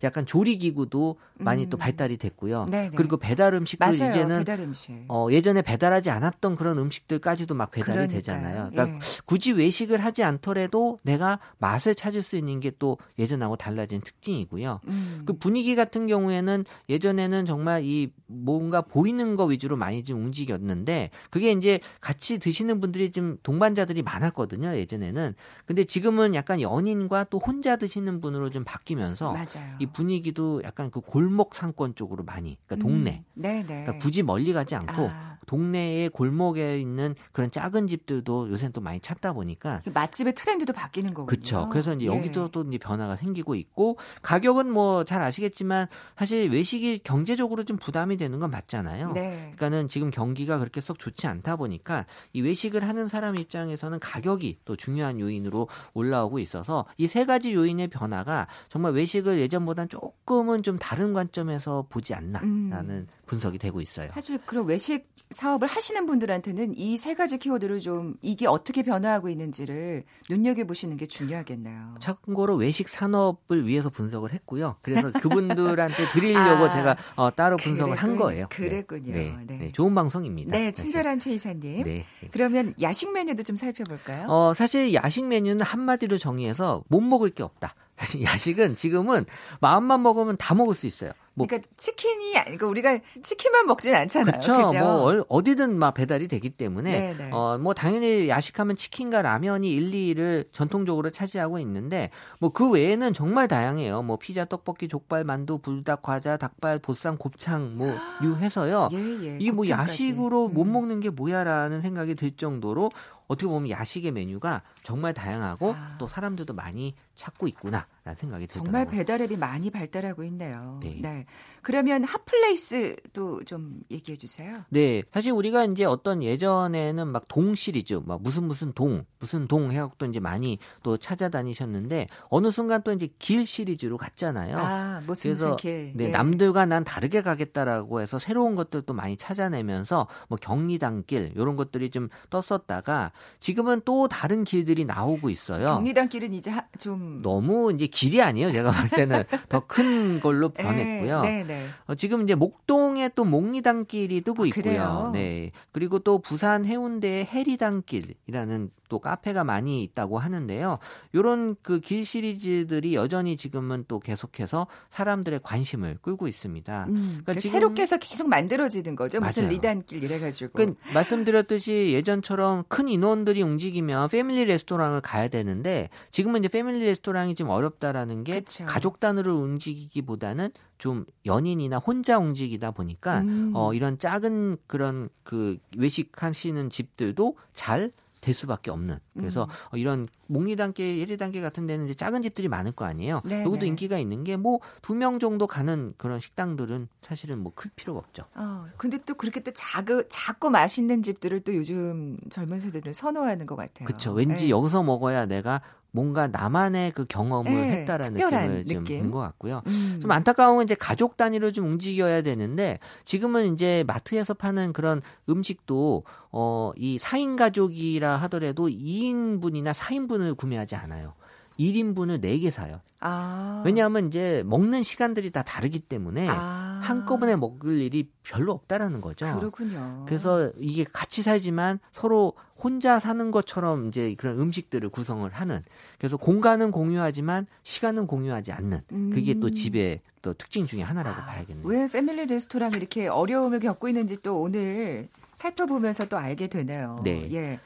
약간 0.03 0.27
조리 0.27 0.59
기구도 0.59 1.17
많이 1.39 1.65
음. 1.65 1.71
또 1.71 1.77
발달이 1.79 2.19
됐고요. 2.19 2.67
네네. 2.67 2.91
그리고 2.97 3.17
배달 3.17 3.55
음식도 3.55 3.85
맞아요. 3.85 4.11
이제는 4.11 4.39
배달 4.39 4.61
음식. 4.61 4.93
어, 5.09 5.29
예전에 5.31 5.63
배달하지 5.63 6.11
않았던 6.11 6.57
그런 6.57 6.79
음식들까지도 6.79 7.55
막 7.55 7.71
배달이 7.71 7.93
그러니까요. 7.93 8.19
되잖아요. 8.19 8.71
그러니까 8.71 8.97
예. 8.97 9.01
굳이 9.25 9.53
외식을 9.53 10.05
하지 10.05 10.23
않더라도 10.23 10.99
내가 11.03 11.39
맛을 11.59 11.95
찾을 11.95 12.23
수 12.23 12.37
있는 12.37 12.61
게 12.61 12.75
또 12.79 12.99
예전하고 13.19 13.57
달라진 13.57 14.01
특징이고요. 14.01 14.81
음. 14.89 15.23
그 15.25 15.33
분위기 15.35 15.77
같은 15.77 16.07
경우에는 16.07 16.65
예전에는 16.89 17.47
정말 17.47 17.85
이 17.85 18.11
뭔가 18.27 18.81
보이는 18.83 19.37
거 19.37 19.45
위주로 19.45 19.77
많이 19.77 20.03
좀 20.05 20.25
움직였는데 20.25 21.11
그게 21.31 21.53
이제 21.53 21.81
같이 22.01 22.39
드시는 22.39 22.81
분들이 22.81 23.11
좀 23.11 23.39
동반자들이 23.43 24.03
많았거든요. 24.03 24.77
예전에는. 24.77 25.35
근데 25.67 25.85
지금은 25.85 26.35
약간 26.35 26.61
연인과 26.61 27.25
또 27.31 27.39
혼자 27.39 27.77
드시는 27.77 28.21
분으로 28.21 28.51
좀 28.51 28.65
바뀌면서 28.65 29.33
맞아요. 29.33 29.77
이 29.85 29.87
분위기도 29.93 30.62
약간 30.64 30.91
그 30.91 31.00
골목 31.00 31.55
상권 31.55 31.95
쪽으로 31.95 32.25
많이 32.25 32.59
그러니까 32.67 32.88
동네 32.88 33.23
음. 33.26 33.31
네 33.35 33.59
네. 33.59 33.64
그러니까 33.67 33.99
굳이 33.99 34.23
멀리 34.23 34.53
가지 34.53 34.75
않고 34.75 35.09
아, 35.11 35.34
동네의 35.47 36.11
골목에 36.11 36.79
있는 36.79 37.15
그런 37.33 37.51
작은 37.51 37.87
집들도 37.87 38.51
요새는 38.51 38.73
또 38.73 38.81
많이 38.81 39.01
찾다 39.01 39.33
보니까 39.33 39.81
그 39.85 39.91
맛집의 39.91 40.35
트렌드도 40.35 40.73
바뀌는 40.73 41.15
거군요. 41.15 41.27
그렇죠. 41.27 41.69
그래서 41.71 41.95
이제 41.95 42.07
예. 42.07 42.09
여기도 42.09 42.49
또 42.49 42.63
이제 42.63 42.79
변화가 42.79 43.17
생기고 43.17 43.55
있고 43.55 43.97
가격은 44.23 44.71
뭐 44.71 45.05
잘 45.05 45.23
아시겠지만 45.23 45.87
사실 46.17 46.51
외식이 46.51 47.01
경제적으로 47.01 47.65
좀 47.65 47.77
부담이 47.77 48.17
되는 48.17 48.39
건 48.39 48.51
맞잖아요. 48.51 49.13
네. 49.13 49.53
그러니까는 49.57 49.89
지금 49.89 50.11
경기가 50.11 50.59
그렇게 50.59 50.81
썩 50.81 50.99
좋지 50.99 51.27
않다 51.27 51.57
보니까 51.57 52.07
이 52.33 52.41
외식을 52.41 52.87
하는 52.87 53.09
사람 53.09 53.37
입장에서는 53.37 53.99
가격이 54.01 54.59
또 54.65 54.77
중요한 54.77 55.21
요인으로 55.21 55.69
올라오고 55.95 56.39
있어서 56.39 56.85
이 56.99 57.07
세 57.15 57.25
가지 57.27 57.55
요인의 57.55 57.89
변화가 57.89 58.49
정말 58.71 58.93
외식을 58.93 59.39
예전보다는 59.39 59.89
조금은 59.89 60.65
좀 60.65 60.79
다른 60.79 61.13
관점에서 61.13 61.87
보지 61.89 62.13
않나라는 62.15 62.91
음. 62.91 63.07
분석이 63.26 63.59
되고 63.59 63.81
있어요. 63.81 64.11
사실 64.12 64.38
그런 64.47 64.66
외식 64.66 65.12
사업을 65.31 65.66
하시는 65.66 66.04
분들한테는 66.07 66.75
이 66.76 66.97
세 66.97 67.14
가지 67.14 67.38
키워드를 67.38 67.81
좀 67.81 68.14
이게 68.23 68.47
어떻게 68.47 68.83
변화하고 68.83 69.28
있는지를 69.28 70.04
눈여겨 70.31 70.64
보시는 70.64 70.97
게 70.97 71.07
중요하겠네요. 71.07 71.97
참고로 72.00 72.57
외식 72.57 72.88
산업을 72.88 73.66
위해서 73.66 73.90
분석을 73.90 74.33
했고요. 74.33 74.76
그래서 74.83 75.11
그분들한테 75.21 76.09
드리려고 76.12 76.64
아, 76.66 76.71
제가 76.71 76.97
어, 77.16 77.31
따로 77.35 77.57
분석을 77.57 77.97
한 77.97 78.11
그랬군요. 78.16 78.19
거예요. 78.25 78.47
그랬군요. 78.50 79.12
네, 79.12 79.37
네. 79.47 79.57
네, 79.59 79.73
좋은 79.73 79.95
방송입니다. 79.95 80.57
네. 80.57 80.73
친절한 80.73 81.19
최 81.19 81.33
이사님. 81.33 81.85
네. 81.85 82.04
그러면 82.31 82.73
야식 82.81 83.12
메뉴도 83.12 83.43
좀 83.43 83.57
살펴볼까요? 83.57 84.26
어, 84.28 84.54
사실 84.54 84.95
야식 84.95 85.26
메뉴는 85.26 85.62
한마디로 85.64 86.19
정의해서 86.19 86.85
못 86.88 87.00
먹을 87.00 87.31
게 87.31 87.43
없다. 87.43 87.75
사실 87.97 88.23
야식은 88.23 88.75
지금은 88.75 89.25
마음만 89.61 90.02
먹으면 90.02 90.37
다 90.37 90.54
먹을 90.54 90.75
수 90.75 90.87
있어요. 90.87 91.12
뭐 91.37 91.47
그러니까 91.49 91.69
치킨이 91.76 92.37
아니고 92.38 92.69
우리가 92.69 92.99
치킨만 93.23 93.67
먹진 93.67 93.93
않잖아요. 93.95 94.41
그렇죠. 94.41 94.73
뭐 94.79 95.03
얼- 95.03 95.25
어디든 95.29 95.76
막 95.76 95.93
배달이 95.95 96.29
되기 96.29 96.49
때문에 96.50 97.12
네네. 97.17 97.31
어뭐 97.33 97.75
당연히 97.75 98.29
야식하면 98.29 98.76
치킨과 98.76 99.23
라면이 99.23 99.69
1, 99.71 99.91
2위를 99.91 100.53
전통적으로 100.53 101.11
차지하고 101.11 101.59
있는데 101.59 102.11
뭐 102.38 102.50
그 102.50 102.71
외에는 102.71 103.12
정말 103.14 103.49
다양해요. 103.49 104.03
뭐 104.03 104.17
피자, 104.17 104.45
떡볶이, 104.45 104.87
족발, 104.87 105.25
만두, 105.25 105.59
불닭, 105.59 106.03
과자, 106.03 106.37
닭발, 106.37 106.79
보쌈, 106.79 107.17
곱창 107.19 107.76
뭐류 107.76 108.37
해서요. 108.37 108.88
예, 108.95 108.97
예. 108.97 109.37
이게 109.41 109.50
뭐. 109.50 109.64
야식으로 109.69 110.49
못 110.49 110.62
음. 110.62 110.73
먹는 110.73 111.00
게 111.00 111.11
뭐야라는 111.11 111.81
생각이 111.81 112.14
들 112.14 112.31
정도로 112.37 112.91
어떻게 113.26 113.49
보면 113.49 113.71
야식의 113.71 114.12
메뉴가 114.12 114.62
정말 114.85 115.14
다양하고 115.14 115.73
아. 115.76 115.97
또 115.99 116.07
사람들도 116.07 116.55
많이 116.55 116.95
찾고 117.17 117.49
있구나 117.49 117.87
라는 118.05 118.17
생각이 118.17 118.47
정말 118.49 118.85
들더라고요. 118.85 118.99
배달앱이 118.99 119.37
많이 119.39 119.71
발달하고 119.71 120.25
있네요. 120.25 120.79
네. 120.83 121.25
그러면 121.63 122.05
핫플레이스도 122.05 123.45
좀 123.45 123.81
얘기해 123.91 124.17
주세요. 124.17 124.55
네, 124.69 125.03
사실 125.13 125.33
우리가 125.33 125.65
이제 125.65 125.85
어떤 125.85 126.23
예전에는 126.23 127.07
막 127.09 127.25
동 127.29 127.55
시리즈, 127.55 127.95
막 128.05 128.23
무슨 128.23 128.45
무슨 128.45 128.73
동, 128.75 129.05
무슨 129.19 129.49
동 129.49 129.73
해갖고 129.73 129.95
또 129.99 130.07
이제 130.07 130.21
많이 130.21 130.59
또 130.83 130.99
찾아다니셨는데 130.99 132.07
어느 132.29 132.51
순간 132.51 132.83
또 132.83 132.93
이제 132.93 133.09
길 133.19 133.47
시리즈로 133.47 133.97
갔잖아요. 133.97 134.59
아, 134.59 135.03
무슨 135.07 135.31
그래서 135.31 135.45
무슨 135.47 135.57
길. 135.57 135.93
네, 135.97 136.05
예. 136.05 136.09
남들과 136.11 136.67
난 136.67 136.85
다르게 136.85 137.23
가겠다라고 137.23 138.01
해서 138.03 138.19
새로운 138.19 138.55
것들도 138.55 138.93
많이 138.93 139.17
찾아내면서 139.17 140.07
뭐 140.29 140.37
경리단길 140.41 141.33
이런 141.35 141.57
것들이 141.57 141.91
좀 141.91 142.09
떴었다가 142.31 143.13
지금은 143.41 143.81
또 143.85 144.07
다른 144.09 144.45
길들이 144.45 144.85
나오고 144.85 145.31
있어요. 145.31 145.67
경리단 145.67 146.09
길은 146.11 146.35
이제 146.35 146.51
하- 146.51 146.67
좀 146.79 147.23
너무 147.23 147.73
이제 147.73 147.87
길이 147.95 148.21
아니에요. 148.21 148.51
제가 148.53 148.73
봤을 148.73 148.97
때는 148.97 149.23
더 149.49 149.61
큰 149.67 150.21
걸로 150.21 150.49
변했고요. 150.51 151.23
네, 151.23 151.45
네. 151.45 151.67
어, 151.87 151.95
지금 151.95 152.23
이제 152.23 152.35
목동에 152.35 153.09
또 153.15 153.25
목리단길이 153.25 154.21
뜨고 154.21 154.43
아, 154.43 154.47
있고요. 154.47 154.63
그래요? 154.63 155.11
네. 155.13 155.51
그리고 155.73 156.01
또 156.01 156.19
부산 156.19 156.65
해운대에 156.65 157.25
해리단길이라는 157.25 158.71
또 158.95 159.01
카페가 159.01 159.43
많이 159.43 159.83
있다고 159.83 160.21
하는데요. 160.21 160.79
요런 161.17 161.57
그 161.63 161.81
길 161.81 162.05
시리즈들이 162.05 162.95
여전히 162.95 163.37
지금은 163.37 163.85
또 163.89 163.99
계속해서 163.99 164.69
사람들의 164.91 165.41
관심을 165.43 165.99
끌고 166.01 166.29
있습니다. 166.29 166.85
음, 166.89 166.93
그러니까 167.25 167.33
그 167.33 167.41
지금- 167.41 167.53
새롭게 167.59 167.83
해서 167.83 167.97
계속 167.99 168.29
만들어지는 168.29 168.95
거죠. 168.95 169.19
무슨 169.19 169.45
맞아요. 169.45 169.53
리단길 169.57 170.05
이래가지고. 170.05 170.53
그 170.53 170.75
말씀드렸듯이 170.95 171.91
예전처럼 171.93 172.63
큰 172.69 172.87
인원들이 172.87 173.43
움직이면 173.43 174.09
패밀리 174.11 174.45
레스토랑을 174.45 175.01
가야 175.01 175.27
되는데 175.27 175.89
지금은 176.13 176.39
이제 176.45 176.49
패밀리 176.49 176.85
레스토랑이 176.85 177.35
좀 177.35 177.49
어렵다라는 177.49 178.23
게 178.23 178.41
그쵸. 178.41 178.65
가족 178.67 179.01
단위로 179.01 179.35
움직이기보다는 179.41 180.51
좀 180.79 181.05
연인이나 181.27 181.79
혼자 181.79 182.19
움직이다 182.19 182.71
보니까 182.71 183.21
음. 183.23 183.51
어 183.55 183.75
이런 183.75 183.99
작은 183.99 184.59
그런 184.69 185.09
그 185.25 185.57
외식하시는 185.77 186.71
집들도 186.71 187.37
잘 187.53 187.91
될 188.25 188.35
수밖에 188.35 188.71
없는 188.71 188.99
그래서 189.14 189.45
음. 189.45 189.49
어, 189.73 189.76
이런 189.76 190.09
목리단계, 190.28 190.99
예리단계 190.99 191.40
같은 191.43 191.66
데는 191.66 191.85
이제 191.85 191.93
작은 191.95 192.23
집들이 192.23 192.49
많을 192.49 192.73
거 192.73 192.87
아니에요. 192.87 193.21
네, 193.25 193.40
여기도 193.45 193.61
네. 193.61 193.66
인기가 193.66 193.99
있는 193.99 194.25
게 194.25 194.37
뭐 194.37 194.59
두 194.83 194.95
명 194.95 195.19
정도 195.19 195.47
가는 195.47 195.93
그런 195.99 196.19
식당들은 196.21 196.88
사실은 197.02 197.38
뭐 197.43 197.52
클 197.54 197.71
필요가 197.76 197.99
없죠. 198.00 198.25
어, 198.35 198.64
근데 198.78 198.99
또 199.04 199.14
그렇게 199.14 199.40
또 199.40 199.50
작고, 199.52 200.09
작고 200.09 200.50
맛있는 200.50 201.02
집들을 201.02 201.40
또 201.40 201.54
요즘 201.54 202.16
젊은 202.31 202.59
세대들은 202.59 202.93
선호하는 202.95 203.47
것 203.47 203.57
같아요. 203.57 203.87
그렇죠. 203.87 204.12
왠지 204.12 204.45
네. 204.45 204.50
여기서 204.50 204.83
먹어야 204.83 205.26
내가 205.26 205.61
뭔가 205.95 206.27
나만의 206.27 206.91
그 206.91 207.05
경험을 207.05 207.53
네, 207.53 207.71
했다라는 207.71 208.15
느낌을 208.15 208.67
좀 208.67 208.79
느낌. 208.83 208.99
드는 208.99 209.11
것 209.13 209.21
같고요. 209.21 209.63
음. 209.69 210.01
좀 210.03 210.11
안타까운 210.11 210.57
건 210.57 210.65
이제 210.65 210.75
가족 210.75 211.17
단위로 211.17 211.53
좀 211.53 211.67
움직여야 211.67 212.23
되는데 212.23 212.81
지금은 213.05 213.55
이제 213.55 213.85
마트에서 213.87 214.35
파는 214.35 214.73
그런 214.73 215.03
음식도 215.29 216.03
어, 216.33 216.73
이 216.75 216.99
4인 216.99 217.37
가족이라 217.37 218.17
하더라도 218.23 218.67
2인분이나 218.69 219.73
4인분을 219.73 220.37
구매하지 220.37 220.75
않아요. 220.75 221.15
1인분을 221.59 222.21
4개 222.23 222.51
사요. 222.51 222.81
아. 223.01 223.63
왜냐하면 223.65 224.09
이제 224.09 224.43
먹는 224.47 224.83
시간들이 224.83 225.31
다 225.31 225.43
다르기 225.43 225.81
때문에 225.81 226.27
아. 226.29 226.81
한꺼번에 226.83 227.37
먹을 227.37 227.81
일이 227.81 228.09
별로 228.23 228.53
없다라는 228.53 229.01
거죠. 229.01 229.27
그렇군요. 229.39 230.05
그래서 230.07 230.51
이게 230.57 230.85
같이 230.85 231.23
살지만 231.23 231.79
서로 231.93 232.35
혼자 232.57 232.99
사는 232.99 233.31
것처럼 233.31 233.89
이제 233.89 234.15
그런 234.17 234.39
음식들을 234.39 234.89
구성을 234.89 235.29
하는 235.31 235.63
그래서 235.99 236.17
공간은 236.17 236.71
공유하지만 236.71 237.47
시간은 237.63 238.07
공유하지 238.07 238.53
않는 238.53 238.81
그게 239.13 239.35
또 239.35 239.49
음. 239.49 239.53
집의 239.53 240.01
또 240.23 240.33
특징 240.33 240.65
중에 240.65 240.83
하나라고 240.83 241.21
아, 241.21 241.27
봐야겠네요. 241.27 241.67
왜 241.67 241.89
패밀리 241.89 242.25
레스토랑이 242.27 242.77
이렇게 242.77 243.09
어려움을 243.09 243.61
겪고 243.61 243.89
있는지 243.89 244.17
또 244.23 244.41
오늘 244.41 245.09
살펴보면서 245.35 246.07
또 246.07 246.17
알게 246.17 246.47
되네요. 246.47 247.01
네. 247.05 247.29
예. 247.33 247.61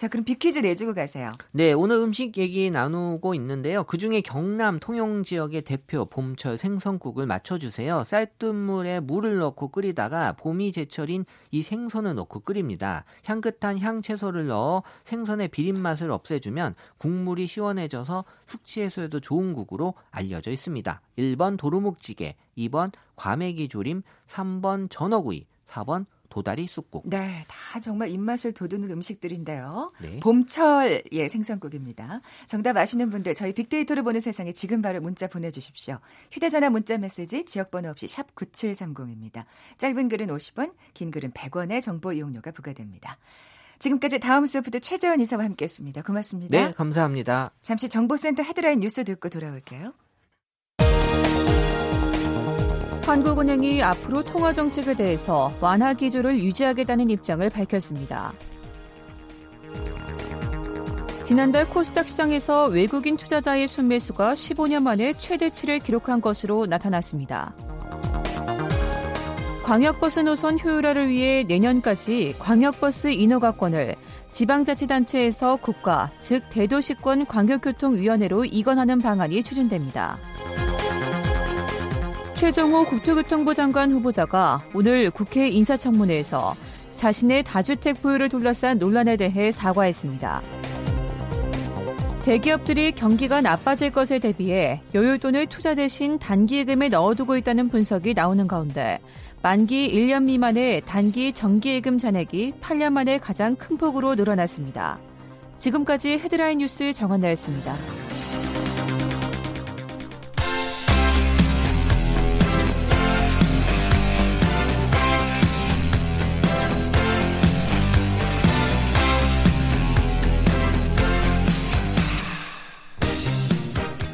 자, 0.00 0.08
그럼 0.08 0.24
비퀴즈 0.24 0.60
내주고 0.60 0.94
가세요. 0.94 1.32
네, 1.50 1.74
오늘 1.74 1.96
음식 1.96 2.38
얘기 2.38 2.70
나누고 2.70 3.34
있는데요. 3.34 3.84
그 3.84 3.98
중에 3.98 4.22
경남 4.22 4.80
통영 4.80 5.24
지역의 5.24 5.60
대표 5.60 6.06
봄철 6.06 6.56
생선국을 6.56 7.26
맞춰주세요. 7.26 8.04
쌀뜨물에 8.04 9.00
물을 9.00 9.36
넣고 9.36 9.68
끓이다가 9.68 10.32
봄이 10.36 10.72
제철인 10.72 11.26
이 11.50 11.60
생선을 11.60 12.14
넣고 12.14 12.40
끓입니다. 12.40 13.04
향긋한 13.26 13.78
향채소를 13.78 14.46
넣어 14.46 14.84
생선의 15.04 15.48
비린 15.48 15.82
맛을 15.82 16.10
없애주면 16.10 16.76
국물이 16.96 17.46
시원해져서 17.46 18.24
숙취 18.46 18.80
해소에도 18.80 19.20
좋은 19.20 19.52
국으로 19.52 19.92
알려져 20.10 20.50
있습니다. 20.50 20.98
1번 21.18 21.58
도루묵찌개, 21.58 22.36
2번 22.56 22.92
과메기 23.16 23.68
조림, 23.68 24.00
3번 24.28 24.88
전어구이, 24.88 25.44
4번 25.68 26.06
도다리 26.30 26.66
쑥국. 26.66 27.02
네, 27.08 27.44
다 27.48 27.80
정말 27.80 28.08
입맛을 28.08 28.52
돋우는 28.52 28.90
음식들인데요. 28.90 29.90
네. 30.00 30.20
봄철 30.20 31.02
예 31.12 31.28
생선국입니다. 31.28 32.20
정답 32.46 32.76
아시는 32.76 33.10
분들 33.10 33.34
저희 33.34 33.52
빅데이터를 33.52 34.02
보는 34.02 34.20
세상에 34.20 34.52
지금 34.52 34.80
바로 34.80 35.00
문자 35.00 35.26
보내주십시오. 35.26 35.98
휴대전화 36.32 36.70
문자 36.70 36.96
메시지 36.96 37.44
지역번호 37.44 37.90
없이 37.90 38.08
샵 38.08 38.34
9730입니다. 38.34 39.44
짧은 39.76 40.08
글은 40.08 40.28
50원, 40.28 40.72
긴 40.94 41.10
글은 41.10 41.32
100원의 41.32 41.82
정보 41.82 42.12
이용료가 42.12 42.52
부과됩니다. 42.52 43.18
지금까지 43.80 44.20
다음 44.20 44.46
소프트 44.46 44.78
최재원 44.80 45.20
이사와 45.20 45.44
함께했습니다. 45.44 46.02
고맙습니다. 46.02 46.66
네, 46.66 46.72
감사합니다. 46.72 47.50
잠시 47.62 47.88
정보센터 47.88 48.42
헤드라인 48.42 48.80
뉴스 48.80 49.04
듣고 49.04 49.28
돌아올게요. 49.28 49.92
한국은행이 53.10 53.82
앞으로 53.82 54.22
통화 54.22 54.52
정책에 54.52 54.94
대해서 54.94 55.52
완화 55.60 55.92
기조를 55.92 56.38
유지하겠다는 56.38 57.10
입장을 57.10 57.50
밝혔습니다. 57.50 58.32
지난달 61.24 61.68
코스닥 61.68 62.06
시장에서 62.06 62.66
외국인 62.66 63.16
투자자의 63.16 63.66
순매수가 63.66 64.34
15년 64.34 64.84
만에 64.84 65.12
최대치를 65.12 65.80
기록한 65.80 66.20
것으로 66.20 66.66
나타났습니다. 66.66 67.52
광역버스 69.64 70.20
노선 70.20 70.56
효율화를 70.60 71.08
위해 71.08 71.42
내년까지 71.42 72.36
광역버스 72.38 73.08
인허가권을 73.08 73.96
지방자치단체에서 74.30 75.56
국가, 75.56 76.12
즉 76.20 76.44
대도시권 76.50 77.26
광역교통위원회로 77.26 78.44
이관하는 78.44 79.00
방안이 79.00 79.42
추진됩니다. 79.42 80.16
최종호 82.40 82.84
국토교통부 82.84 83.52
장관 83.52 83.92
후보자가 83.92 84.62
오늘 84.74 85.10
국회 85.10 85.46
인사청문회에서 85.48 86.54
자신의 86.94 87.42
다주택 87.42 88.00
보유를 88.00 88.30
둘러싼 88.30 88.78
논란에 88.78 89.18
대해 89.18 89.50
사과했습니다. 89.52 90.40
대기업들이 92.24 92.92
경기가 92.92 93.42
나빠질 93.42 93.90
것에 93.90 94.18
대비해 94.18 94.80
여윳돈을 94.94 95.50
투자 95.50 95.74
대신 95.74 96.18
단기예금에 96.18 96.88
넣어두고 96.88 97.36
있다는 97.36 97.68
분석이 97.68 98.14
나오는 98.14 98.46
가운데 98.46 98.98
만기 99.42 99.92
1년 99.92 100.22
미만의 100.22 100.80
단기 100.86 101.34
정기예금 101.34 101.98
잔액이 101.98 102.54
8년 102.62 102.92
만에 102.94 103.18
가장 103.18 103.54
큰 103.54 103.76
폭으로 103.76 104.14
늘어났습니다. 104.14 104.98
지금까지 105.58 106.12
헤드라인 106.12 106.56
뉴스 106.56 106.90
정원나였습니다. 106.94 107.76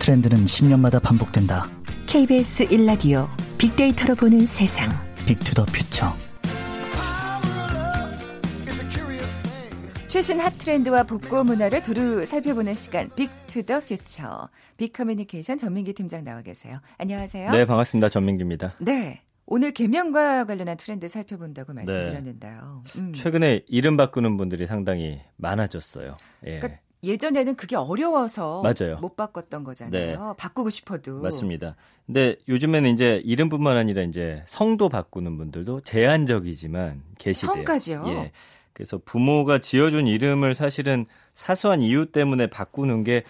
트렌드는 0.07 0.45
10년마다 0.45 1.03
반복된다. 1.03 1.69
KBS 2.07 2.69
1라디오 2.69 3.27
빅데이터로 3.59 4.15
보는 4.15 4.47
세상. 4.47 4.89
Big 5.27 5.41
to 5.41 5.50
the 5.51 5.65
Future. 5.65 6.07
최신 10.07 10.39
hot 10.39 10.57
트렌드와 10.59 11.03
복고 11.03 11.43
문화를 11.43 11.83
두루 11.83 12.25
살펴보는 12.25 12.77
시간 12.77 13.11
Big 13.17 13.41
to 13.41 13.57
the 13.57 13.81
Future. 13.81 14.49
빅커뮤니케이션 14.77 15.59
전민기 15.59 15.93
팀장 15.93 16.23
나와 16.23 16.41
계세요. 16.41 16.79
안녕하세요. 16.99 17.51
네, 17.51 17.65
반갑습니다. 17.65 18.09
전민기입니다. 18.09 18.75
네. 18.79 19.23
오늘 19.45 19.73
개명과 19.73 20.45
관련한 20.45 20.77
트렌드 20.77 21.09
살펴본다고 21.09 21.73
말씀드렸는데요. 21.73 22.85
네. 22.87 23.01
음. 23.01 23.13
최근에 23.13 23.65
이름 23.67 23.97
바꾸는 23.97 24.37
분들이 24.37 24.67
상당히 24.67 25.21
많아졌어요. 25.37 26.17
예. 26.47 26.61
그러니까 26.61 26.81
예전에는 27.07 27.57
그게 27.57 27.77
어려워서 27.77 28.63
맞아요. 28.63 28.99
못 28.99 29.17
바꿨던 29.17 29.65
거잖아요. 29.65 29.91
네. 29.91 30.17
바꾸고 30.37 30.71
싶어도. 30.71 31.21
맞습니다. 31.21 31.77
근데 32.07 32.37
요즘에는 32.49 32.91
이제 32.91 33.21
이름뿐만 33.25 33.77
아니라 33.77 34.03
이제 34.03 34.43
성도 34.47 34.89
바꾸는 34.89 35.39
분들도 35.39 35.81
제한적이지만 35.81 37.03
계시대요. 37.19 37.53
성까지요? 37.55 38.05
예. 38.09 38.33
그래서 38.73 39.01
부모가 39.05 39.59
지어준 39.59 40.07
이름을 40.07 40.55
사실은 40.55 41.07
사소한 41.35 41.81
이유 41.81 42.07
때문에 42.13 42.49
바꾸는 42.49 43.05
게 43.05 43.25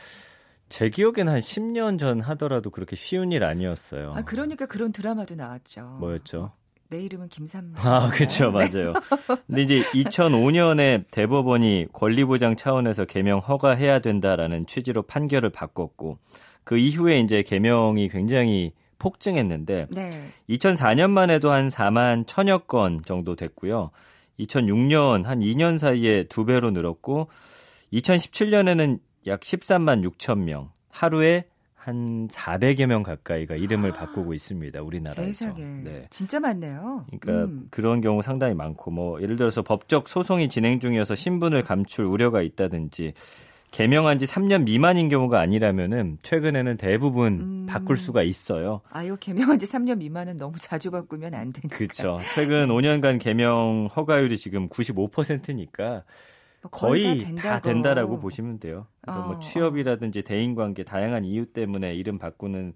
제 0.68 0.88
기억에는 0.90 1.32
한 1.32 1.40
10년 1.40 1.98
전 1.98 2.20
하더라도 2.20 2.70
그렇게 2.70 2.96
쉬운 2.96 3.32
일 3.32 3.44
아니었어요. 3.44 4.14
아, 4.16 4.22
그러니까 4.24 4.66
그런 4.66 4.92
드라마도 4.92 5.34
나왔죠. 5.34 5.82
뭐였죠? 6.00 6.52
내 6.88 7.02
이름은 7.02 7.28
김삼. 7.28 7.74
아, 7.78 8.08
그렇죠, 8.10 8.50
맞아요. 8.50 8.92
근데 9.46 9.62
이제 9.62 9.82
2005년에 9.94 11.04
대법원이 11.10 11.88
권리보장 11.92 12.56
차원에서 12.56 13.04
개명 13.04 13.38
허가해야 13.38 13.98
된다라는 13.98 14.66
취지로 14.66 15.02
판결을 15.02 15.50
바꿨고 15.50 16.18
그 16.64 16.78
이후에 16.78 17.20
이제 17.20 17.42
개명이 17.42 18.08
굉장히 18.08 18.72
폭증했는데 18.98 19.86
네. 19.90 20.28
2004년만 20.48 21.30
해도 21.30 21.52
한 21.52 21.68
4만 21.68 22.26
천여 22.26 22.58
건 22.66 23.02
정도 23.04 23.36
됐고요. 23.36 23.90
2006년 24.40 25.24
한 25.24 25.40
2년 25.40 25.78
사이에 25.78 26.24
두 26.24 26.44
배로 26.44 26.70
늘었고 26.70 27.28
2017년에는 27.92 28.98
약 29.26 29.40
13만 29.40 30.04
6천 30.04 30.38
명, 30.38 30.70
하루에 30.90 31.44
한 31.86 32.26
400여 32.26 32.86
명 32.86 33.04
가까이가 33.04 33.54
이름을 33.54 33.92
아, 33.92 33.94
바꾸고 33.94 34.34
있습니다. 34.34 34.82
우리나라에서. 34.82 35.32
세상에. 35.32 35.62
네. 35.84 36.06
진짜 36.10 36.40
많네요. 36.40 37.06
그러니까 37.20 37.44
음. 37.44 37.68
그런 37.70 38.00
경우 38.00 38.22
상당히 38.22 38.54
많고 38.54 38.90
뭐 38.90 39.22
예를 39.22 39.36
들어서 39.36 39.62
법적 39.62 40.08
소송이 40.08 40.48
진행 40.48 40.80
중이어서 40.80 41.14
신분을 41.14 41.62
감출 41.62 42.04
우려가 42.06 42.42
있다든지 42.42 43.14
개명한 43.70 44.18
지 44.18 44.26
3년 44.26 44.64
미만인 44.64 45.08
경우가 45.08 45.38
아니라면은 45.38 46.18
최근에는 46.24 46.76
대부분 46.76 47.32
음. 47.34 47.66
바꿀 47.68 47.98
수가 47.98 48.24
있어요. 48.24 48.80
아유, 48.90 49.16
개명한 49.20 49.60
지 49.60 49.66
3년 49.66 49.98
미만은 49.98 50.38
너무 50.38 50.56
자주 50.58 50.90
바꾸면 50.90 51.34
안 51.34 51.52
되니까. 51.52 51.76
그렇죠. 51.76 52.18
최근 52.34 52.66
5년간 52.66 53.20
개명 53.20 53.88
허가율이 53.94 54.38
지금 54.38 54.68
95%니까 54.68 56.02
뭐 56.62 56.70
거의, 56.70 57.18
거의 57.18 57.34
다, 57.36 57.42
다, 57.42 57.60
된다라고 57.60 58.18
보시면 58.18 58.58
돼요. 58.58 58.88
그래서 59.06 59.20
뭐 59.20 59.28
어, 59.28 59.32
뭐 59.34 59.38
취업이라든지 59.40 60.22
대인관계 60.22 60.84
다양한 60.84 61.24
이유 61.24 61.46
때문에 61.46 61.94
이름 61.94 62.18
바꾸는 62.18 62.74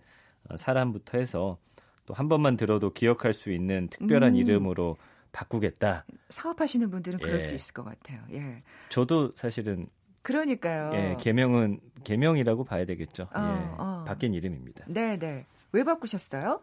어, 0.49 0.57
사람부터 0.57 1.19
해서 1.19 1.59
또 2.07 2.15
한 2.15 2.29
번만 2.29 2.57
들어도 2.57 2.93
기억할 2.93 3.33
수 3.33 3.53
있는 3.53 3.89
특별한 3.89 4.33
음. 4.33 4.37
이름으로 4.37 4.97
바꾸겠다. 5.33 6.05
사업하시는 6.29 6.91
분들은 6.91 7.21
예. 7.21 7.25
그럴 7.25 7.41
수 7.41 7.55
있을 7.55 7.73
것 7.73 7.85
같아요. 7.85 8.21
예. 8.33 8.63
저도 8.89 9.33
사실은 9.37 9.87
그러니까요. 10.23 10.93
예, 10.95 11.17
개명은 11.21 11.81
개명이라고 12.05 12.65
봐야 12.65 12.85
되겠죠. 12.85 13.25
어, 13.35 13.39
예, 13.39 13.75
어. 13.79 14.05
바뀐 14.07 14.35
이름입니다. 14.35 14.87
네, 14.89 15.19
네. 15.19 15.47
왜 15.73 15.85
바꾸셨어요? 15.85 16.61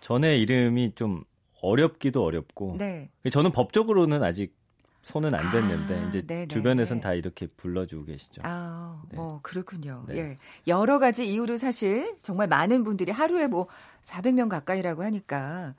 전에 0.00 0.36
이름이 0.36 0.94
좀 0.94 1.24
어렵기도 1.62 2.22
어렵고. 2.24 2.76
네. 2.78 3.10
저는 3.30 3.50
법적으로는 3.52 4.22
아직 4.22 4.54
손은 5.02 5.34
안 5.34 5.50
댔는데 5.50 5.98
아, 5.98 6.08
이제 6.08 6.22
네네. 6.26 6.48
주변에선 6.48 7.00
다 7.00 7.14
이렇게 7.14 7.46
불러주고 7.46 8.04
계시죠. 8.04 8.42
아, 8.44 9.02
네. 9.10 9.16
뭐 9.16 9.40
그렇군요. 9.42 10.04
네. 10.08 10.16
예, 10.18 10.38
여러 10.66 10.98
가지 10.98 11.26
이유로 11.30 11.56
사실 11.56 12.16
정말 12.22 12.48
많은 12.48 12.84
분들이 12.84 13.10
하루에 13.10 13.46
뭐 13.46 13.66
400명 14.02 14.48
가까이라고 14.48 15.02
하니까 15.02 15.74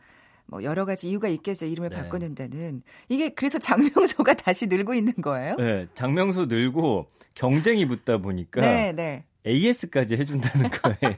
뭐 0.47 0.63
여러 0.63 0.85
가지 0.85 1.09
이유가 1.09 1.27
있겠죠. 1.29 1.65
이름을 1.65 1.89
네. 1.89 1.95
바꾸는 1.95 2.35
데는 2.35 2.81
이게 3.09 3.29
그래서 3.29 3.59
장명소가 3.59 4.33
다시 4.35 4.67
늘고 4.67 4.93
있는 4.93 5.13
거예요? 5.13 5.55
네, 5.55 5.87
장명소 5.93 6.45
늘고 6.45 7.09
경쟁이 7.35 7.85
붙다 7.85 8.17
보니까 8.17 8.61
네, 8.61 8.91
네. 8.91 9.25
AS까지 9.45 10.15
해준다는 10.17 10.69
거예요. 10.81 11.15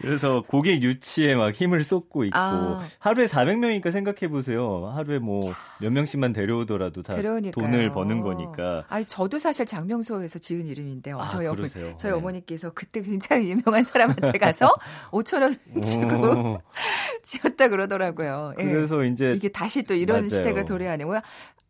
그래서 0.00 0.42
고객 0.46 0.82
유치에 0.82 1.34
막 1.34 1.52
힘을 1.54 1.84
쏟고 1.84 2.24
있고 2.24 2.36
아. 2.38 2.86
하루에 2.98 3.26
400명이니까 3.26 3.92
생각해 3.92 4.28
보세요. 4.28 4.90
하루에 4.94 5.18
뭐 5.18 5.54
몇 5.80 5.90
명씩만 5.92 6.32
데려오더라도 6.32 7.02
다 7.02 7.16
그러니까요. 7.16 7.52
돈을 7.52 7.90
버는 7.92 8.20
거니까. 8.20 8.84
아니 8.88 9.04
저도 9.04 9.38
사실 9.38 9.66
장명소에서 9.66 10.38
지은 10.38 10.66
이름인데요. 10.66 11.20
아, 11.20 11.28
저희 11.28 11.46
어머니 11.46 11.68
저희 11.68 11.94
네. 11.96 12.10
어머니께서 12.10 12.70
그때 12.70 13.02
굉장히 13.02 13.50
유명한 13.50 13.82
사람한테 13.82 14.32
가서 14.38 14.72
5천 15.10 15.42
원 15.42 15.82
주고 15.82 16.60
지었다 17.22 17.68
그러더라고요. 17.68 18.54
예. 18.58 18.64
그래서 18.64 19.04
예. 19.04 19.08
이제 19.08 19.32
이게 19.32 19.48
다시 19.48 19.82
또 19.82 19.94
이런 19.94 20.18
맞아요. 20.18 20.28
시대가 20.28 20.64
도래하네. 20.64 21.04
뭐야 21.04 21.22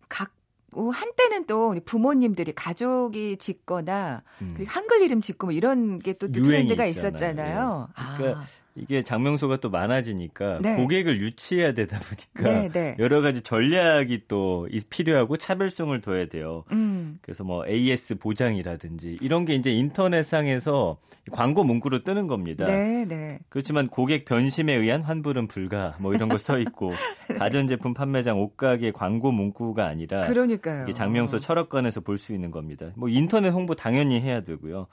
각 0.09 0.31
그 0.77 0.91
한때는 0.91 1.47
또 1.47 1.75
부모님들이 1.85 2.53
가족이 2.53 3.39
짓거나 3.39 4.23
음. 4.43 4.57
한글 4.69 5.01
이름 5.03 5.21
짓고 5.21 5.47
뭐 5.47 5.53
이런 5.55 5.99
게 5.99 6.13
또 6.13 6.31
트렌드가 6.31 6.85
있었잖아요. 6.87 7.89
예. 7.91 8.17
그러니까 8.19 8.41
아. 8.41 8.45
이게 8.77 9.03
장명소가 9.03 9.57
또 9.59 9.71
많아지니까 9.71 10.59
네. 10.61 10.77
고객을 10.77 11.21
유치해야 11.21 11.73
되다 11.75 11.99
보니까 11.99 12.61
네, 12.61 12.69
네. 12.69 12.97
여러 12.99 13.21
가지 13.23 13.41
전략이 13.43 14.23
또 14.29 14.69
필요하고 14.91 15.37
차별성을 15.37 15.99
둬야 16.01 16.27
돼요. 16.27 16.65
음. 16.73 17.19
그래서 17.23 17.43
뭐 17.43 17.67
AS 17.67 18.19
보장이라든지 18.19 19.17
이런 19.21 19.45
게 19.45 19.55
이제 19.55 19.71
인터넷상에서 19.73 20.99
광고 21.33 21.65
문구로 21.65 22.03
뜨는 22.05 22.27
겁니다. 22.27 22.65
네, 22.67 23.05
네. 23.07 23.39
그렇지만 23.49 23.89
고객 23.89 24.25
변심에 24.25 24.73
의한 24.75 25.03
환불은 25.03 25.49
불가 25.49 25.97
뭐 25.99 26.15
이런 26.15 26.29
거 26.29 26.37
써 26.39 26.59
있고 26.59 26.93
가전제품 27.39 27.95
판매장 27.95 28.39
옷가게 28.41 28.93
광고 28.93 29.33
문구가 29.33 29.87
아니라 29.87 30.27
그러니까요. 30.27 30.93
장명소 30.93 31.39
철학관에서 31.39 32.01
볼 32.03 32.19
수 32.19 32.33
있는 32.35 32.51
겁니다. 32.51 32.91
뭐 32.97 33.09
인터넷 33.09 33.49
홍보 33.51 33.75
당연히 33.75 34.21
해야 34.21 34.43
되고요. 34.43 34.87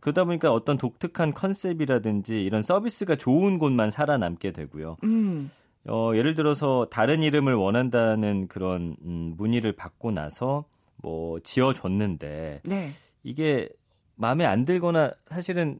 그러다 0.00 0.24
보니까 0.24 0.52
어떤 0.52 0.76
독특한 0.76 1.32
컨셉이라든지 1.34 2.42
이런 2.42 2.62
서비스가 2.62 3.16
좋은 3.16 3.58
곳만 3.58 3.90
살아남게 3.90 4.52
되고요. 4.52 4.96
음. 5.04 5.50
어, 5.86 6.12
예를 6.14 6.34
들어서 6.34 6.86
다른 6.90 7.22
이름을 7.22 7.54
원한다는 7.54 8.48
그런 8.48 8.96
음, 9.04 9.34
문의를 9.36 9.72
받고 9.72 10.10
나서 10.10 10.64
뭐 10.96 11.38
지어줬는데 11.40 12.62
네. 12.64 12.88
이게 13.22 13.68
마음에 14.16 14.44
안 14.46 14.64
들거나 14.64 15.12
사실은 15.28 15.78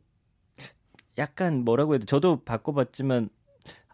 약간 1.16 1.64
뭐라고 1.64 1.94
해야 1.94 2.00
돼? 2.00 2.06
저도 2.06 2.42
바꿔봤지만 2.44 3.30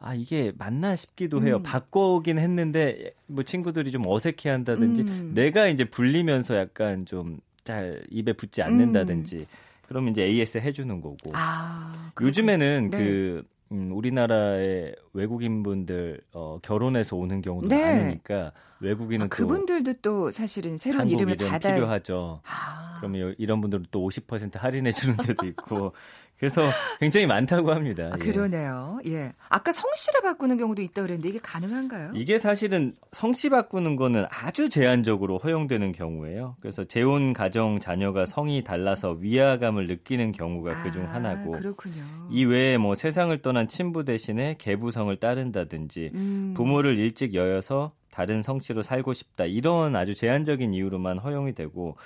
아 0.01 0.15
이게 0.15 0.53
맞나 0.57 0.97
싶기도 0.97 1.45
해요. 1.45 1.57
음. 1.57 1.63
바꾸긴 1.63 2.39
했는데 2.39 3.13
뭐 3.27 3.45
친구들이 3.45 3.93
좀 3.93 4.07
어색해한다든지 4.07 5.03
음. 5.03 5.33
내가 5.35 5.69
이제 5.69 5.85
불리면서 5.85 6.57
약간 6.57 7.07
좀 7.07 7.41
잘 7.65 8.03
입에 8.11 8.33
붙지 8.33 8.63
않는다든지. 8.63 9.37
음. 9.37 9.47
그러면 9.91 10.13
이제 10.13 10.23
AS 10.23 10.59
해주는 10.59 11.01
거고. 11.01 11.33
아, 11.33 12.13
요즘에는 12.21 12.91
네. 12.93 12.97
그 12.97 13.43
음, 13.73 13.91
우리나라의 13.91 14.95
외국인 15.15 15.65
분들 15.65 16.21
어, 16.33 16.61
결혼해서 16.63 17.17
오는 17.17 17.43
경우도 17.43 17.67
네. 17.67 17.81
많으니까 17.81 18.53
외국인은 18.79 19.27
아, 19.27 19.29
그분들도 19.29 19.95
또 20.01 20.31
사실은 20.31 20.77
새로운 20.77 21.09
이름을 21.09 21.35
이름 21.35 21.49
받아 21.49 21.75
필요하죠. 21.75 22.41
아. 22.45 22.99
그러면 23.01 23.35
이런 23.37 23.61
분들은 23.61 23.87
또 23.91 24.09
50% 24.09 24.59
할인해 24.59 24.93
주는 24.93 25.17
데도 25.17 25.45
있고 25.49 25.93
그래서 26.41 26.71
굉장히 26.99 27.27
많다고 27.27 27.71
합니다. 27.71 28.11
아, 28.15 28.17
그러네요. 28.17 28.99
예. 29.07 29.35
아까 29.51 29.73
성씨를 29.73 30.23
바꾸는 30.23 30.57
경우도 30.57 30.81
있다고 30.81 31.03
그랬는데 31.03 31.29
이게 31.29 31.39
가능한가요? 31.39 32.13
이게 32.15 32.39
사실은 32.39 32.95
성씨 33.13 33.51
바꾸는 33.51 33.97
거는 33.97 34.25
아주 34.31 34.71
제한적으로 34.71 35.37
허용되는 35.37 35.93
경우예요. 35.93 36.57
그래서 36.61 36.85
재혼 36.85 37.35
가정 37.35 37.79
자녀가 37.79 38.25
성이 38.25 38.65
달라서 38.65 39.19
위화감을 39.21 39.87
느끼는 39.87 40.33
경우가 40.33 40.83
그중 40.83 41.05
아, 41.05 41.15
하나고 41.15 41.53
그렇군요. 41.53 42.03
이 42.31 42.47
외에 42.47 42.79
뭐 42.79 42.95
세상을 42.95 43.37
떠난 43.43 43.69
친부 43.69 44.07
대신에 44.07 44.57
계부성을 44.59 45.15
따른다든지 45.19 46.13
음. 46.15 46.55
부모를 46.57 46.97
일찍 46.99 47.35
여여서 47.35 47.93
다른 48.11 48.41
성씨로 48.41 48.83
살고 48.83 49.13
싶다 49.13 49.45
이런 49.45 49.95
아주 49.95 50.15
제한적인 50.15 50.73
이유로만 50.73 51.19
허용이 51.19 51.53
되고 51.55 51.97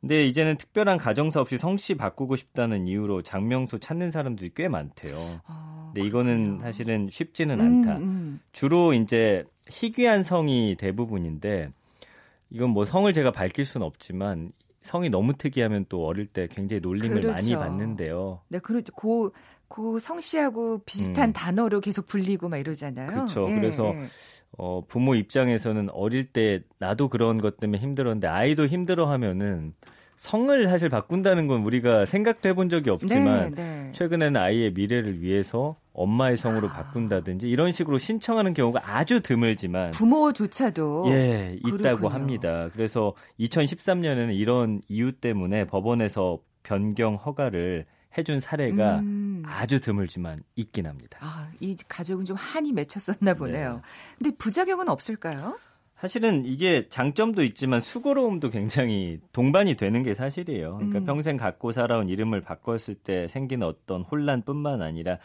근데 0.00 0.26
이제는 0.26 0.56
특별한 0.56 0.98
가정사 0.98 1.40
없이 1.40 1.58
성씨 1.58 1.94
바꾸고 1.94 2.36
싶다는 2.36 2.86
이유로 2.86 3.22
장명소 3.22 3.78
찾는 3.78 4.10
사람들이 4.10 4.52
꽤 4.54 4.68
많대요. 4.68 5.16
아, 5.46 5.90
근데 5.92 6.06
이거는 6.06 6.58
사실은 6.60 7.08
쉽지는 7.10 7.60
않다. 7.60 7.96
음, 7.96 8.02
음. 8.02 8.40
주로 8.52 8.92
이제 8.92 9.44
희귀한 9.68 10.22
성이 10.22 10.76
대부분인데 10.78 11.70
이건 12.50 12.70
뭐 12.70 12.84
성을 12.84 13.10
제가 13.12 13.32
밝힐 13.32 13.64
수는 13.64 13.86
없지만 13.86 14.52
성이 14.82 15.10
너무 15.10 15.34
특이하면 15.34 15.86
또 15.88 16.06
어릴 16.06 16.26
때 16.26 16.46
굉장히 16.48 16.80
놀림을 16.80 17.22
그렇죠. 17.22 17.32
많이 17.32 17.54
받는데요. 17.56 18.40
네, 18.48 18.60
그렇죠. 18.60 18.92
고, 18.92 19.32
고 19.66 19.98
성씨하고 19.98 20.82
비슷한 20.86 21.30
음. 21.30 21.32
단어로 21.32 21.80
계속 21.80 22.06
불리고 22.06 22.48
막 22.48 22.58
이러잖아요. 22.58 23.08
그렇죠. 23.08 23.46
예, 23.48 23.54
그래서 23.56 23.86
예. 23.86 24.06
어, 24.58 24.82
부모 24.86 25.14
입장에서는 25.14 25.90
어릴 25.90 26.24
때 26.24 26.60
나도 26.78 27.08
그런 27.08 27.40
것 27.40 27.56
때문에 27.56 27.78
힘들었는데 27.78 28.26
아이도 28.26 28.66
힘들어 28.66 29.10
하면은 29.10 29.74
성을 30.16 30.68
사실 30.68 30.88
바꾼다는 30.88 31.46
건 31.46 31.62
우리가 31.62 32.06
생각도 32.06 32.48
해본 32.48 32.70
적이 32.70 32.90
없지만 32.90 33.54
네, 33.54 33.62
네. 33.62 33.92
최근에는 33.92 34.40
아이의 34.40 34.72
미래를 34.72 35.20
위해서 35.20 35.76
엄마의 35.92 36.36
성으로 36.38 36.68
아. 36.68 36.72
바꾼다든지 36.72 37.48
이런 37.48 37.72
식으로 37.72 37.98
신청하는 37.98 38.54
경우가 38.54 38.80
아주 38.84 39.20
드물지만 39.20 39.90
부모조차도 39.90 41.06
예 41.08 41.56
있다고 41.58 41.78
그렇군요. 41.78 42.08
합니다. 42.08 42.70
그래서 42.72 43.14
2013년에는 43.40 44.34
이런 44.34 44.80
이유 44.88 45.12
때문에 45.12 45.66
법원에서 45.66 46.38
변경 46.62 47.16
허가를 47.16 47.84
해준 48.16 48.40
사례가 48.40 49.00
음. 49.00 49.42
아주 49.46 49.80
드물지만 49.80 50.42
있긴 50.56 50.86
합니다. 50.86 51.18
아, 51.20 51.50
이 51.60 51.76
가족은 51.88 52.24
좀 52.24 52.36
한이 52.36 52.72
맺혔었나 52.72 53.34
보네요. 53.34 53.74
네. 53.74 53.80
근데 54.18 54.36
부작용은 54.36 54.88
없을까요? 54.88 55.58
사실은 55.96 56.44
이게 56.44 56.88
장점도 56.88 57.42
있지만 57.44 57.80
수고로움도 57.80 58.50
굉장히 58.50 59.18
동반이 59.32 59.76
되는 59.76 60.02
게 60.02 60.14
사실이에요. 60.14 60.76
그러니까 60.76 60.98
음. 60.98 61.04
평생 61.06 61.36
갖고 61.36 61.72
살아온 61.72 62.08
이름을 62.08 62.42
바꿨을 62.42 62.96
때 63.02 63.26
생기는 63.28 63.66
어떤 63.66 64.02
혼란뿐만 64.02 64.82
아니라 64.82 65.18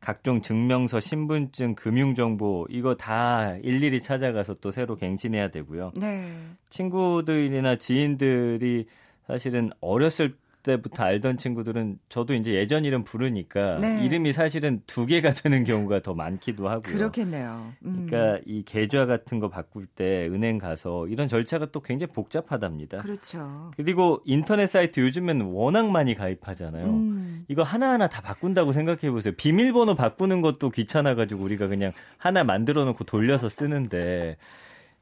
각종 0.00 0.40
증명서, 0.40 1.00
신분증, 1.00 1.74
금융정보 1.74 2.66
이거 2.70 2.96
다 2.96 3.56
일일이 3.62 4.02
찾아가서 4.02 4.54
또 4.54 4.70
새로 4.70 4.96
갱신해야 4.96 5.48
되고요. 5.48 5.92
네. 5.96 6.32
친구들이나 6.68 7.76
지인들이 7.76 8.86
사실은 9.26 9.70
어렸을 9.80 10.36
때부터 10.66 11.04
알던 11.04 11.36
친구들은 11.36 11.98
저도 12.08 12.34
이제 12.34 12.52
예전 12.54 12.84
이름 12.84 13.04
부르니까 13.04 13.78
네. 13.78 14.04
이름이 14.04 14.32
사실은 14.32 14.82
두 14.86 15.06
개가 15.06 15.32
되는 15.32 15.62
경우가 15.62 16.00
더 16.02 16.12
많기도 16.14 16.68
하고요. 16.68 16.92
그렇겠네요. 16.96 17.72
음. 17.84 18.06
그러니까 18.08 18.42
이 18.44 18.64
계좌 18.64 19.06
같은 19.06 19.38
거 19.38 19.48
바꿀 19.48 19.86
때 19.86 20.26
은행 20.26 20.58
가서 20.58 21.06
이런 21.06 21.28
절차가 21.28 21.66
또 21.66 21.80
굉장히 21.80 22.12
복잡하답니다. 22.12 22.98
그렇죠. 22.98 23.70
그리고 23.76 24.20
인터넷 24.24 24.66
사이트 24.66 24.98
요즘엔 25.00 25.42
워낙 25.42 25.88
많이 25.90 26.14
가입하잖아요. 26.16 26.86
음. 26.86 27.44
이거 27.48 27.62
하나하나 27.62 28.08
다 28.08 28.20
바꾼다고 28.20 28.72
생각해 28.72 29.10
보세요. 29.12 29.32
비밀번호 29.36 29.94
바꾸는 29.94 30.40
것도 30.40 30.70
귀찮아 30.70 31.14
가지고 31.14 31.44
우리가 31.44 31.68
그냥 31.68 31.92
하나 32.18 32.42
만들어 32.42 32.84
놓고 32.84 33.04
돌려서 33.04 33.48
쓰는데 33.48 34.36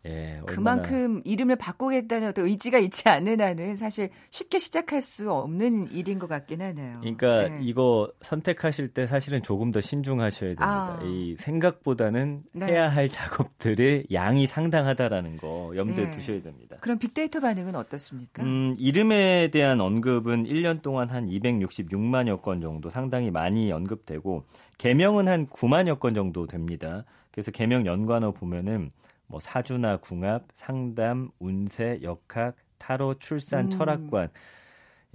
예, 0.06 0.40
그만큼 0.44 1.22
이름을 1.24 1.56
바꾸겠다는 1.56 2.28
어떤 2.28 2.46
의지가 2.46 2.78
있지 2.78 3.08
않는 3.08 3.40
한은 3.40 3.76
사실 3.76 4.10
쉽게 4.28 4.58
시작할 4.58 5.00
수 5.00 5.32
없는 5.32 5.92
일인 5.92 6.18
것 6.18 6.26
같긴 6.26 6.60
하네요. 6.60 6.98
그러니까 7.00 7.48
네. 7.48 7.58
이거 7.62 8.12
선택하실 8.20 8.88
때 8.88 9.06
사실은 9.06 9.42
조금 9.42 9.72
더 9.72 9.80
신중하셔야 9.80 10.50
됩니다. 10.50 10.98
아. 11.00 11.02
이 11.04 11.36
생각보다는 11.38 12.42
네. 12.52 12.66
해야 12.66 12.88
할 12.88 13.08
작업들의 13.08 14.08
양이 14.12 14.46
상당하다라는 14.46 15.38
거 15.38 15.72
염두에 15.74 16.04
네. 16.04 16.10
두셔야 16.10 16.42
됩니다. 16.42 16.76
그럼 16.80 16.98
빅데이터 16.98 17.40
반응은 17.40 17.74
어떻습니까? 17.74 18.42
음, 18.42 18.74
이름에 18.78 19.48
대한 19.48 19.80
언급은 19.80 20.44
1년 20.44 20.82
동안 20.82 21.08
한 21.08 21.26
266만여 21.28 22.42
건 22.42 22.60
정도 22.60 22.90
상당히 22.90 23.30
많이 23.30 23.72
언급되고 23.72 24.44
개명은 24.76 25.28
한 25.28 25.46
9만여 25.46 25.98
건 25.98 26.12
정도 26.12 26.46
됩니다. 26.46 27.04
그래서 27.30 27.50
개명 27.50 27.86
연관어 27.86 28.32
보면은 28.32 28.90
뭐 29.35 29.40
사주나 29.40 29.97
궁합, 29.97 30.44
상담, 30.55 31.29
운세, 31.40 31.99
역학, 32.03 32.55
타로, 32.79 33.14
출산, 33.18 33.64
음. 33.64 33.70
철학관 33.70 34.29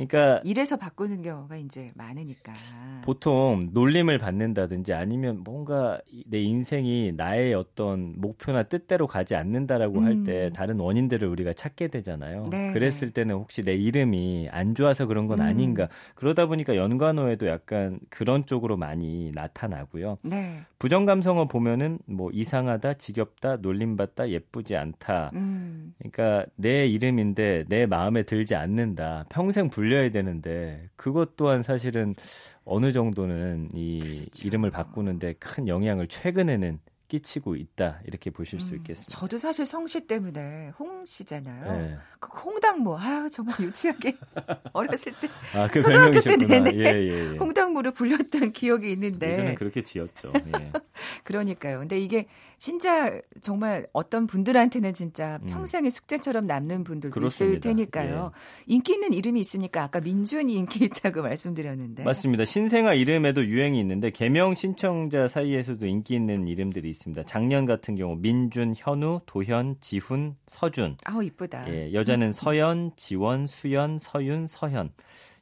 그러니까 0.07 0.41
이래서 0.45 0.77
바꾸는 0.77 1.21
경우가 1.21 1.57
이제 1.57 1.91
많으니까 1.95 2.53
보통 3.03 3.69
놀림을 3.73 4.17
받는다든지 4.17 4.93
아니면 4.93 5.41
뭔가 5.43 5.99
내 6.25 6.39
인생이 6.39 7.13
나의 7.17 7.53
어떤 7.53 8.13
목표나 8.17 8.63
뜻대로 8.63 9.07
가지 9.07 9.35
않는다라고 9.35 9.99
음. 9.99 10.05
할때 10.05 10.51
다른 10.55 10.79
원인들을 10.79 11.27
우리가 11.27 11.51
찾게 11.51 11.89
되잖아요. 11.89 12.45
네, 12.49 12.71
그랬을 12.71 13.09
네. 13.09 13.13
때는 13.13 13.35
혹시 13.35 13.61
내 13.61 13.75
이름이 13.75 14.47
안 14.51 14.73
좋아서 14.73 15.05
그런 15.05 15.27
건 15.27 15.39
음. 15.39 15.45
아닌가 15.45 15.89
그러다 16.15 16.45
보니까 16.45 16.77
연관어에도 16.77 17.47
약간 17.47 17.99
그런 18.09 18.45
쪽으로 18.45 18.77
많이 18.77 19.31
나타나고요. 19.33 20.19
네. 20.21 20.61
부정 20.77 21.05
감성어 21.05 21.49
보면은 21.49 21.99
뭐 22.05 22.29
이상하다, 22.31 22.93
지겹다, 22.93 23.57
놀림받다, 23.57 24.29
예쁘지 24.29 24.77
않다. 24.77 25.31
음. 25.33 25.93
그러니까 25.97 26.45
내 26.55 26.87
이름인데 26.87 27.65
내 27.67 27.85
마음에 27.85 28.23
들지 28.23 28.55
않는다. 28.55 29.25
평생 29.29 29.69
불 29.69 29.88
불려야 29.89 30.09
되는데 30.11 30.87
그것 30.95 31.35
또한 31.35 31.63
사실은 31.63 32.15
어느 32.63 32.93
정도는 32.93 33.69
이 33.73 33.99
그렇죠. 33.99 34.47
이름을 34.47 34.69
바꾸는데 34.69 35.33
큰 35.33 35.67
영향을 35.67 36.07
최근에는 36.07 36.79
끼치고 37.09 37.55
있다 37.55 37.99
이렇게 38.05 38.29
보실 38.29 38.59
수 38.61 38.73
음, 38.75 38.77
있겠습니다. 38.77 39.11
저도 39.11 39.37
사실 39.37 39.65
성씨 39.65 40.07
때문에 40.07 40.71
홍 40.79 41.03
씨잖아요. 41.03 41.77
네. 41.77 41.97
그 42.19 42.29
홍당무 42.29 42.95
아유 42.97 43.27
정말 43.29 43.55
유치하게 43.59 44.15
어렸을 44.73 45.11
때 45.19 45.27
아, 45.55 45.67
그 45.67 45.81
초등학교 45.81 46.21
때 46.21 46.37
내내 46.37 46.71
예, 46.75 46.83
예, 46.83 47.33
예. 47.33 47.37
홍당무를 47.37 47.91
불렸던 47.91 48.53
기억이 48.53 48.91
있는데 48.91 49.31
예전엔 49.31 49.55
그렇게 49.55 49.83
지었죠. 49.83 50.31
예. 50.35 50.71
그러니까요. 51.23 51.79
근데 51.79 51.99
이게 51.99 52.27
진짜 52.57 53.19
정말 53.41 53.87
어떤 53.91 54.27
분들한테는 54.27 54.93
진짜 54.93 55.39
음. 55.43 55.47
평생의 55.47 55.89
숙제처럼 55.89 56.45
남는 56.45 56.83
분들도 56.83 57.13
그렇습니다. 57.13 57.57
있을 57.57 57.59
테니까요. 57.61 58.31
예. 58.35 58.73
인기 58.73 58.93
있는 58.93 59.13
이름이 59.13 59.39
있습니까? 59.41 59.83
아까 59.83 59.99
민준이 59.99 60.53
인기 60.53 60.85
있다고 60.85 61.23
말씀드렸는데 61.23 62.03
맞습니다. 62.03 62.45
신생아 62.45 62.93
이름에도 62.93 63.43
유행이 63.43 63.79
있는데 63.79 64.11
개명 64.11 64.53
신청자 64.53 65.27
사이에서도 65.27 65.87
인기 65.87 66.13
있는 66.13 66.47
이름들이 66.47 66.87
있습니다. 66.89 66.98
작년 67.25 67.65
같은 67.65 67.95
경우 67.95 68.15
민준, 68.15 68.73
현우, 68.75 69.21
도현, 69.25 69.77
지훈, 69.79 70.35
서준. 70.47 70.97
아우 71.05 71.23
이쁘다. 71.23 71.69
예, 71.71 71.93
여자는 71.93 72.31
서연, 72.31 72.91
지원, 72.95 73.47
수연, 73.47 73.97
서윤, 73.97 74.47
서현. 74.47 74.91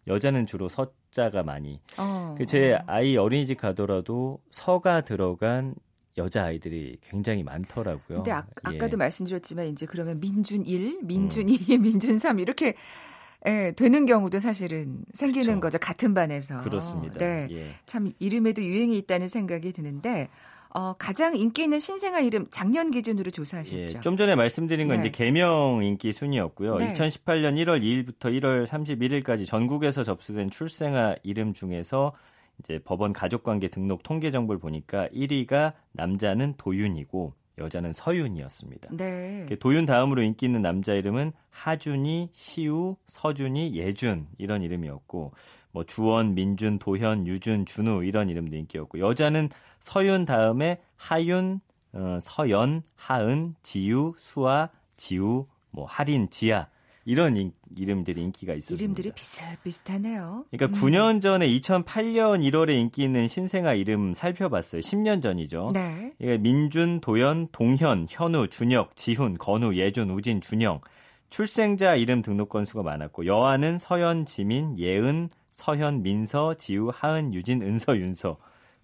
여자는 0.07 0.45
주로 0.45 0.69
서자가 0.69 1.43
많이. 1.43 1.81
어. 1.99 2.35
그제 2.37 2.79
아이 2.87 3.17
어린이집 3.17 3.57
가더라도 3.57 4.39
서가 4.51 5.01
들어간 5.01 5.75
여자 6.17 6.45
아이들이 6.45 6.97
굉장히 7.01 7.43
많더라고요. 7.43 8.23
근데 8.23 8.31
아, 8.31 8.45
예. 8.73 8.77
까도 8.77 8.97
말씀드렸지만 8.97 9.67
이제 9.67 9.85
그러면 9.85 10.19
민준 10.19 10.65
1, 10.65 11.01
민준 11.05 11.49
2, 11.49 11.75
음. 11.75 11.81
민준 11.81 12.17
3 12.17 12.39
이렇게 12.39 12.73
예, 13.45 13.71
되는 13.75 14.05
경우도 14.05 14.39
사실은 14.39 15.05
생기는 15.13 15.59
그렇죠. 15.59 15.59
거죠. 15.61 15.77
같은 15.77 16.13
반에서. 16.13 16.57
그렇습니다. 16.57 17.19
네. 17.19 17.47
예. 17.51 17.75
참 17.85 18.11
이름에도 18.19 18.63
유행이 18.63 18.97
있다는 18.97 19.27
생각이 19.27 19.73
드는데 19.73 20.29
어, 20.69 20.93
가장 20.93 21.35
인기 21.35 21.63
있는 21.63 21.79
신생아 21.79 22.19
이름 22.19 22.47
작년 22.49 22.91
기준으로 22.91 23.31
조사하셨죠. 23.31 23.77
예, 23.77 23.87
좀 24.01 24.17
전에 24.17 24.35
말씀드린 24.35 24.87
건 24.87 24.97
네. 24.97 25.07
이제 25.07 25.11
개명 25.11 25.81
인기 25.83 26.11
순위였고요. 26.13 26.77
네. 26.77 26.93
2018년 26.93 27.55
1월 27.55 27.81
2일부터 27.81 28.31
1월 28.39 28.65
31일까지 28.65 29.45
전국에서 29.45 30.03
접수된 30.03 30.49
출생아 30.49 31.15
이름 31.23 31.53
중에서 31.53 32.13
이제 32.59 32.79
법원 32.83 33.13
가족관계 33.13 33.69
등록 33.69 34.03
통계 34.03 34.31
정보를 34.31 34.59
보니까 34.59 35.07
1위가 35.09 35.73
남자는 35.91 36.55
도윤이고 36.57 37.33
여자는 37.57 37.93
서윤이었습니다. 37.93 38.89
네. 38.95 39.45
도윤 39.59 39.85
다음으로 39.85 40.21
인기 40.21 40.45
있는 40.45 40.61
남자 40.61 40.93
이름은 40.93 41.31
하준이, 41.49 42.29
시우, 42.31 42.95
서준이, 43.07 43.75
예준 43.75 44.27
이런 44.37 44.61
이름이었고 44.61 45.33
뭐 45.71 45.83
주원, 45.83 46.35
민준, 46.35 46.79
도현, 46.79 47.27
유준, 47.27 47.65
준우 47.65 48.03
이런 48.03 48.29
이름도 48.29 48.55
인기였고 48.55 48.99
여자는 48.99 49.49
서윤 49.79 50.25
다음에 50.25 50.81
하윤, 50.95 51.61
어, 51.93 52.19
서연, 52.21 52.83
하은, 52.95 53.55
지유, 53.63 54.13
수아, 54.17 54.69
지우, 54.95 55.47
뭐 55.71 55.85
하린, 55.85 56.29
지아 56.29 56.67
이런 57.07 57.37
인, 57.37 57.53
이름들이 57.77 58.21
인기가 58.21 58.53
있었습니다. 58.53 58.83
이름들이 58.83 59.11
비슷비슷하네요. 59.13 60.43
그러니까 60.51 60.77
음. 60.77 60.83
9년 60.83 61.21
전에 61.21 61.47
2008년 61.47 62.41
1월에 62.43 62.71
인기 62.71 63.03
있는 63.03 63.29
신생아 63.29 63.75
이름 63.75 64.13
살펴봤어요. 64.13 64.81
10년 64.81 65.21
전이죠. 65.21 65.69
네. 65.73 66.11
예, 66.19 66.37
민준, 66.37 66.99
도연, 66.99 67.47
동현, 67.53 68.07
현우, 68.09 68.49
준혁, 68.49 68.97
지훈, 68.97 69.37
건우, 69.37 69.73
예준, 69.75 70.09
우진, 70.09 70.41
준영. 70.41 70.81
출생자 71.29 71.95
이름 71.95 72.21
등록 72.21 72.49
건수가 72.49 72.83
많았고 72.83 73.25
여아는 73.25 73.77
서현, 73.77 74.25
지민, 74.25 74.77
예은, 74.77 75.29
서현, 75.53 76.03
민서, 76.03 76.55
지우, 76.55 76.91
하은, 76.93 77.33
유진, 77.33 77.61
은서, 77.61 77.97
윤서. 77.97 78.37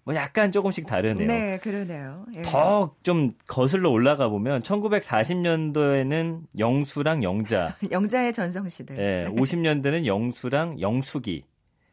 뭐 0.04 0.14
약간 0.14 0.52
조금씩 0.52 0.86
다르네요. 0.86 1.26
네, 1.26 1.58
그러네요. 1.58 2.26
예. 2.34 2.42
더좀 2.42 3.32
거슬러 3.46 3.90
올라가 3.90 4.28
보면 4.28 4.62
1940년도에는 4.62 6.42
영수랑 6.58 7.22
영자. 7.22 7.76
영자의 7.90 8.32
전성시대. 8.32 8.96
예, 8.98 9.30
50년대는 9.30 10.04
영수랑 10.04 10.80
영숙이. 10.80 11.44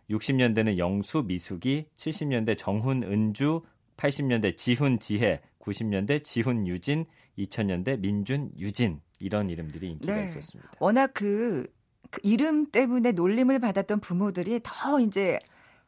60년대는 0.09 0.77
영수, 0.77 1.23
미숙이, 1.25 1.85
70년대 1.95 2.57
정훈, 2.57 3.01
은주, 3.03 3.61
80년대 3.95 4.57
지훈, 4.57 4.99
지혜, 4.99 5.39
90년대 5.59 6.23
지훈, 6.25 6.67
유진, 6.67 7.05
2000년대 7.37 7.99
민준, 7.99 8.51
유진 8.59 8.99
이런 9.19 9.49
이름들이 9.49 9.89
인기가 9.91 10.15
네. 10.15 10.25
있었습니다. 10.25 10.69
워낙 10.79 11.11
그, 11.13 11.65
그 12.09 12.19
이름 12.23 12.69
때문에 12.71 13.13
놀림을 13.13 13.59
받았던 13.59 14.01
부모들이 14.01 14.59
더 14.63 14.99
이제 14.99 15.39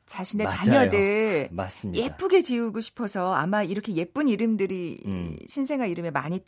자신의 0.06 0.46
맞아요. 0.46 0.58
자녀들 0.64 1.50
맞습니다. 1.52 2.04
예쁘게 2.06 2.42
지우고 2.42 2.82
싶어서 2.82 3.34
아마 3.34 3.64
이렇게 3.64 3.94
예쁜 3.96 4.28
이름들이 4.28 5.00
음. 5.06 5.36
신생아 5.48 5.86
이름에 5.86 6.12
많이 6.12 6.40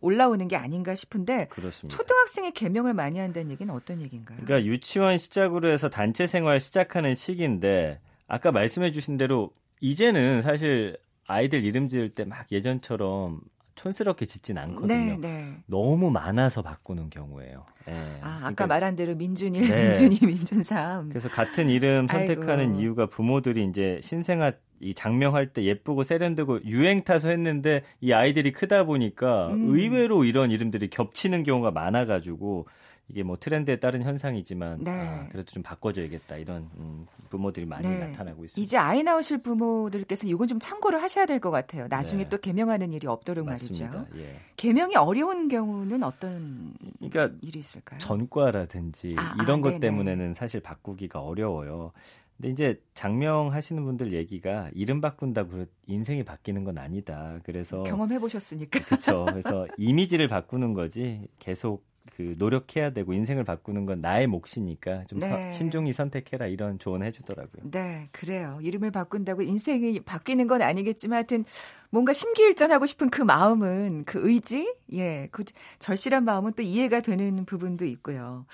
올라오는 0.00 0.46
게 0.48 0.56
아닌가 0.56 0.94
싶은데 0.94 1.46
그렇습니다. 1.50 1.96
초등학생의 1.96 2.50
개명을 2.52 2.92
많이 2.94 3.18
한다는 3.18 3.50
얘기는 3.50 3.72
어떤 3.72 4.02
얘기인가요? 4.02 4.38
그러니까 4.44 4.66
유치원 4.68 5.16
시작으로 5.18 5.68
해서 5.68 5.88
단체 5.88 6.26
생활 6.26 6.60
시작하는 6.60 7.14
시기인데 7.14 8.00
아까 8.26 8.50
말씀해 8.52 8.90
주신 8.90 9.16
대로 9.16 9.50
이제는 9.80 10.42
사실 10.42 10.96
아이들 11.26 11.64
이름 11.64 11.88
지을 11.88 12.10
때 12.14 12.24
막 12.24 12.46
예전처럼 12.52 13.40
촌스럽게 13.74 14.26
짓진 14.26 14.58
않거든요. 14.58 14.86
네, 14.86 15.16
네. 15.20 15.56
너무 15.66 16.10
많아서 16.10 16.62
바꾸는 16.62 17.10
경우에요. 17.10 17.66
네. 17.86 18.18
아, 18.20 18.28
아까 18.28 18.40
그러니까, 18.40 18.66
말한 18.66 18.96
대로 18.96 19.14
민준이, 19.14 19.60
네. 19.60 19.84
민준이, 19.84 20.18
민준삼. 20.22 21.08
그래서 21.08 21.28
같은 21.28 21.68
이름 21.68 22.06
선택하는 22.06 22.70
아이고. 22.70 22.80
이유가 22.80 23.06
부모들이 23.06 23.64
이제 23.64 23.98
신생아 24.02 24.52
이 24.80 24.92
장명할 24.92 25.52
때 25.52 25.64
예쁘고 25.64 26.04
세련되고 26.04 26.64
유행 26.64 27.04
타서 27.04 27.28
했는데 27.28 27.82
이 28.00 28.12
아이들이 28.12 28.52
크다 28.52 28.84
보니까 28.84 29.48
음. 29.48 29.74
의외로 29.74 30.24
이런 30.24 30.50
이름들이 30.50 30.88
겹치는 30.90 31.42
경우가 31.42 31.70
많아가지고 31.70 32.66
이게 33.08 33.22
뭐 33.22 33.36
트렌드에 33.38 33.76
따른 33.76 34.02
현상이지만 34.02 34.82
네. 34.82 34.90
아, 34.90 35.28
그래도 35.30 35.52
좀 35.52 35.62
바꿔줘야겠다 35.62 36.36
이런 36.38 36.70
음, 36.78 37.06
부모들이 37.28 37.66
많이 37.66 37.86
네. 37.86 37.98
나타나고 37.98 38.44
있습니다. 38.44 38.64
이제 38.64 38.78
아이 38.78 39.02
나오실 39.02 39.42
부모들께서 39.42 40.26
이건 40.26 40.48
좀 40.48 40.58
참고를 40.58 41.02
하셔야 41.02 41.26
될 41.26 41.38
것 41.38 41.50
같아요. 41.50 41.86
나중에 41.88 42.22
네. 42.24 42.28
또 42.30 42.38
개명하는 42.38 42.92
일이 42.94 43.06
없도록 43.06 43.44
맞습니다. 43.44 43.90
말이죠. 43.98 44.18
예. 44.18 44.36
개명이 44.56 44.96
어려운 44.96 45.48
경우는 45.48 46.02
어떤 46.02 46.72
그러니까 46.98 47.36
일이 47.42 47.58
있을까요? 47.58 47.98
전과라든지 47.98 49.16
아, 49.18 49.36
이런 49.42 49.58
아, 49.58 49.62
것 49.62 49.80
때문에는 49.80 50.32
사실 50.34 50.60
바꾸기가 50.60 51.20
어려워요. 51.20 51.92
근데 52.36 52.48
이제 52.50 52.80
장명하시는 52.94 53.84
분들 53.84 54.12
얘기가 54.14 54.70
이름 54.74 55.00
바꾼다고 55.00 55.66
인생이 55.86 56.24
바뀌는 56.24 56.64
건 56.64 56.78
아니다. 56.78 57.38
그래서 57.44 57.82
경험해 57.82 58.18
보셨으니까. 58.18 58.80
그렇죠. 58.84 59.24
그래서 59.26 59.66
이미지를 59.78 60.26
바꾸는 60.28 60.72
거지 60.72 61.28
계속 61.38 61.84
그 62.12 62.34
노력해야 62.38 62.90
되고 62.90 63.12
인생을 63.12 63.44
바꾸는 63.44 63.86
건 63.86 64.00
나의 64.00 64.26
몫이니까 64.26 65.04
좀 65.06 65.18
네. 65.18 65.50
신중히 65.50 65.92
선택해라 65.92 66.46
이런 66.46 66.78
조언을 66.78 67.06
해주더라고요. 67.08 67.70
네, 67.70 68.08
그래요. 68.12 68.58
이름을 68.62 68.90
바꾼다고 68.90 69.42
인생이 69.42 70.00
바뀌는 70.00 70.46
건 70.46 70.62
아니겠지만 70.62 71.16
하여튼 71.16 71.44
뭔가 71.90 72.12
심기일전하고 72.12 72.86
싶은 72.86 73.10
그 73.10 73.22
마음은 73.22 74.04
그 74.04 74.20
의지, 74.28 74.74
예, 74.92 75.28
그 75.32 75.44
절실한 75.78 76.24
마음은 76.24 76.52
또 76.52 76.62
이해가 76.62 77.00
되는 77.00 77.44
부분도 77.44 77.84
있고요. 77.86 78.46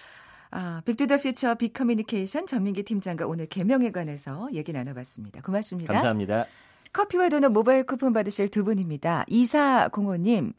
아, 0.53 0.83
Big 0.85 0.97
to 0.98 1.06
the 1.06 1.19
Future 1.19 1.55
빅커뮤니케이션 1.57 2.47
전민기 2.47 2.83
팀장과 2.83 3.27
오늘 3.27 3.47
개명에 3.47 3.91
관해서 3.91 4.49
얘기 4.53 4.73
나눠봤습니다. 4.73 5.43
고맙습니다. 5.43 5.93
감사합니다. 5.93 6.47
커피와 6.93 7.29
도넛 7.29 7.53
모바일 7.53 7.85
쿠폰 7.85 8.13
받으실 8.13 8.49
두 8.49 8.65
분입니다. 8.65 9.25
이사공호님. 9.29 10.53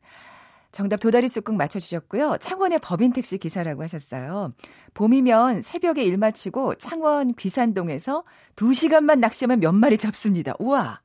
정답 0.71 0.99
도다리 0.99 1.27
쑥국 1.27 1.55
맞춰주셨고요. 1.55 2.37
창원의 2.39 2.79
법인 2.79 3.11
택시 3.11 3.37
기사라고 3.37 3.83
하셨어요. 3.83 4.53
봄이면 4.93 5.61
새벽에 5.61 6.03
일 6.03 6.17
마치고 6.17 6.75
창원 6.75 7.33
귀산동에서 7.33 8.23
2시간만 8.55 9.19
낚시하면 9.19 9.59
몇 9.59 9.73
마리 9.73 9.97
잡습니다. 9.97 10.53
우와! 10.59 11.01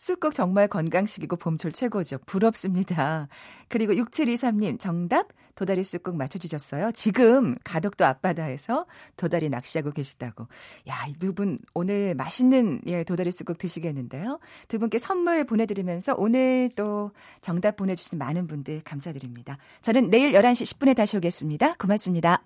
쑥국 0.00 0.32
정말 0.32 0.66
건강식이고 0.66 1.36
봄철 1.36 1.72
최고죠. 1.72 2.16
부럽습니다. 2.24 3.28
그리고 3.68 3.92
6723님 3.92 4.80
정답 4.80 5.28
도다리 5.54 5.84
쑥국 5.84 6.16
맞춰주셨어요. 6.16 6.90
지금 6.92 7.54
가덕도 7.64 8.06
앞바다에서 8.06 8.86
도다리 9.18 9.50
낚시하고 9.50 9.90
계시다고. 9.92 10.46
야, 10.88 10.94
이 11.06 11.12
두 11.18 11.34
분 11.34 11.58
오늘 11.74 12.14
맛있는 12.14 12.80
예, 12.86 13.04
도다리 13.04 13.30
쑥국 13.30 13.58
드시겠는데요. 13.58 14.40
두 14.68 14.78
분께 14.78 14.96
선물 14.96 15.44
보내드리면서 15.44 16.14
오늘 16.16 16.70
또 16.76 17.10
정답 17.42 17.76
보내주신 17.76 18.16
많은 18.18 18.46
분들 18.46 18.80
감사드립니다. 18.84 19.58
저는 19.82 20.08
내일 20.08 20.32
11시 20.32 20.78
10분에 20.78 20.96
다시 20.96 21.18
오겠습니다. 21.18 21.74
고맙습니다. 21.74 22.42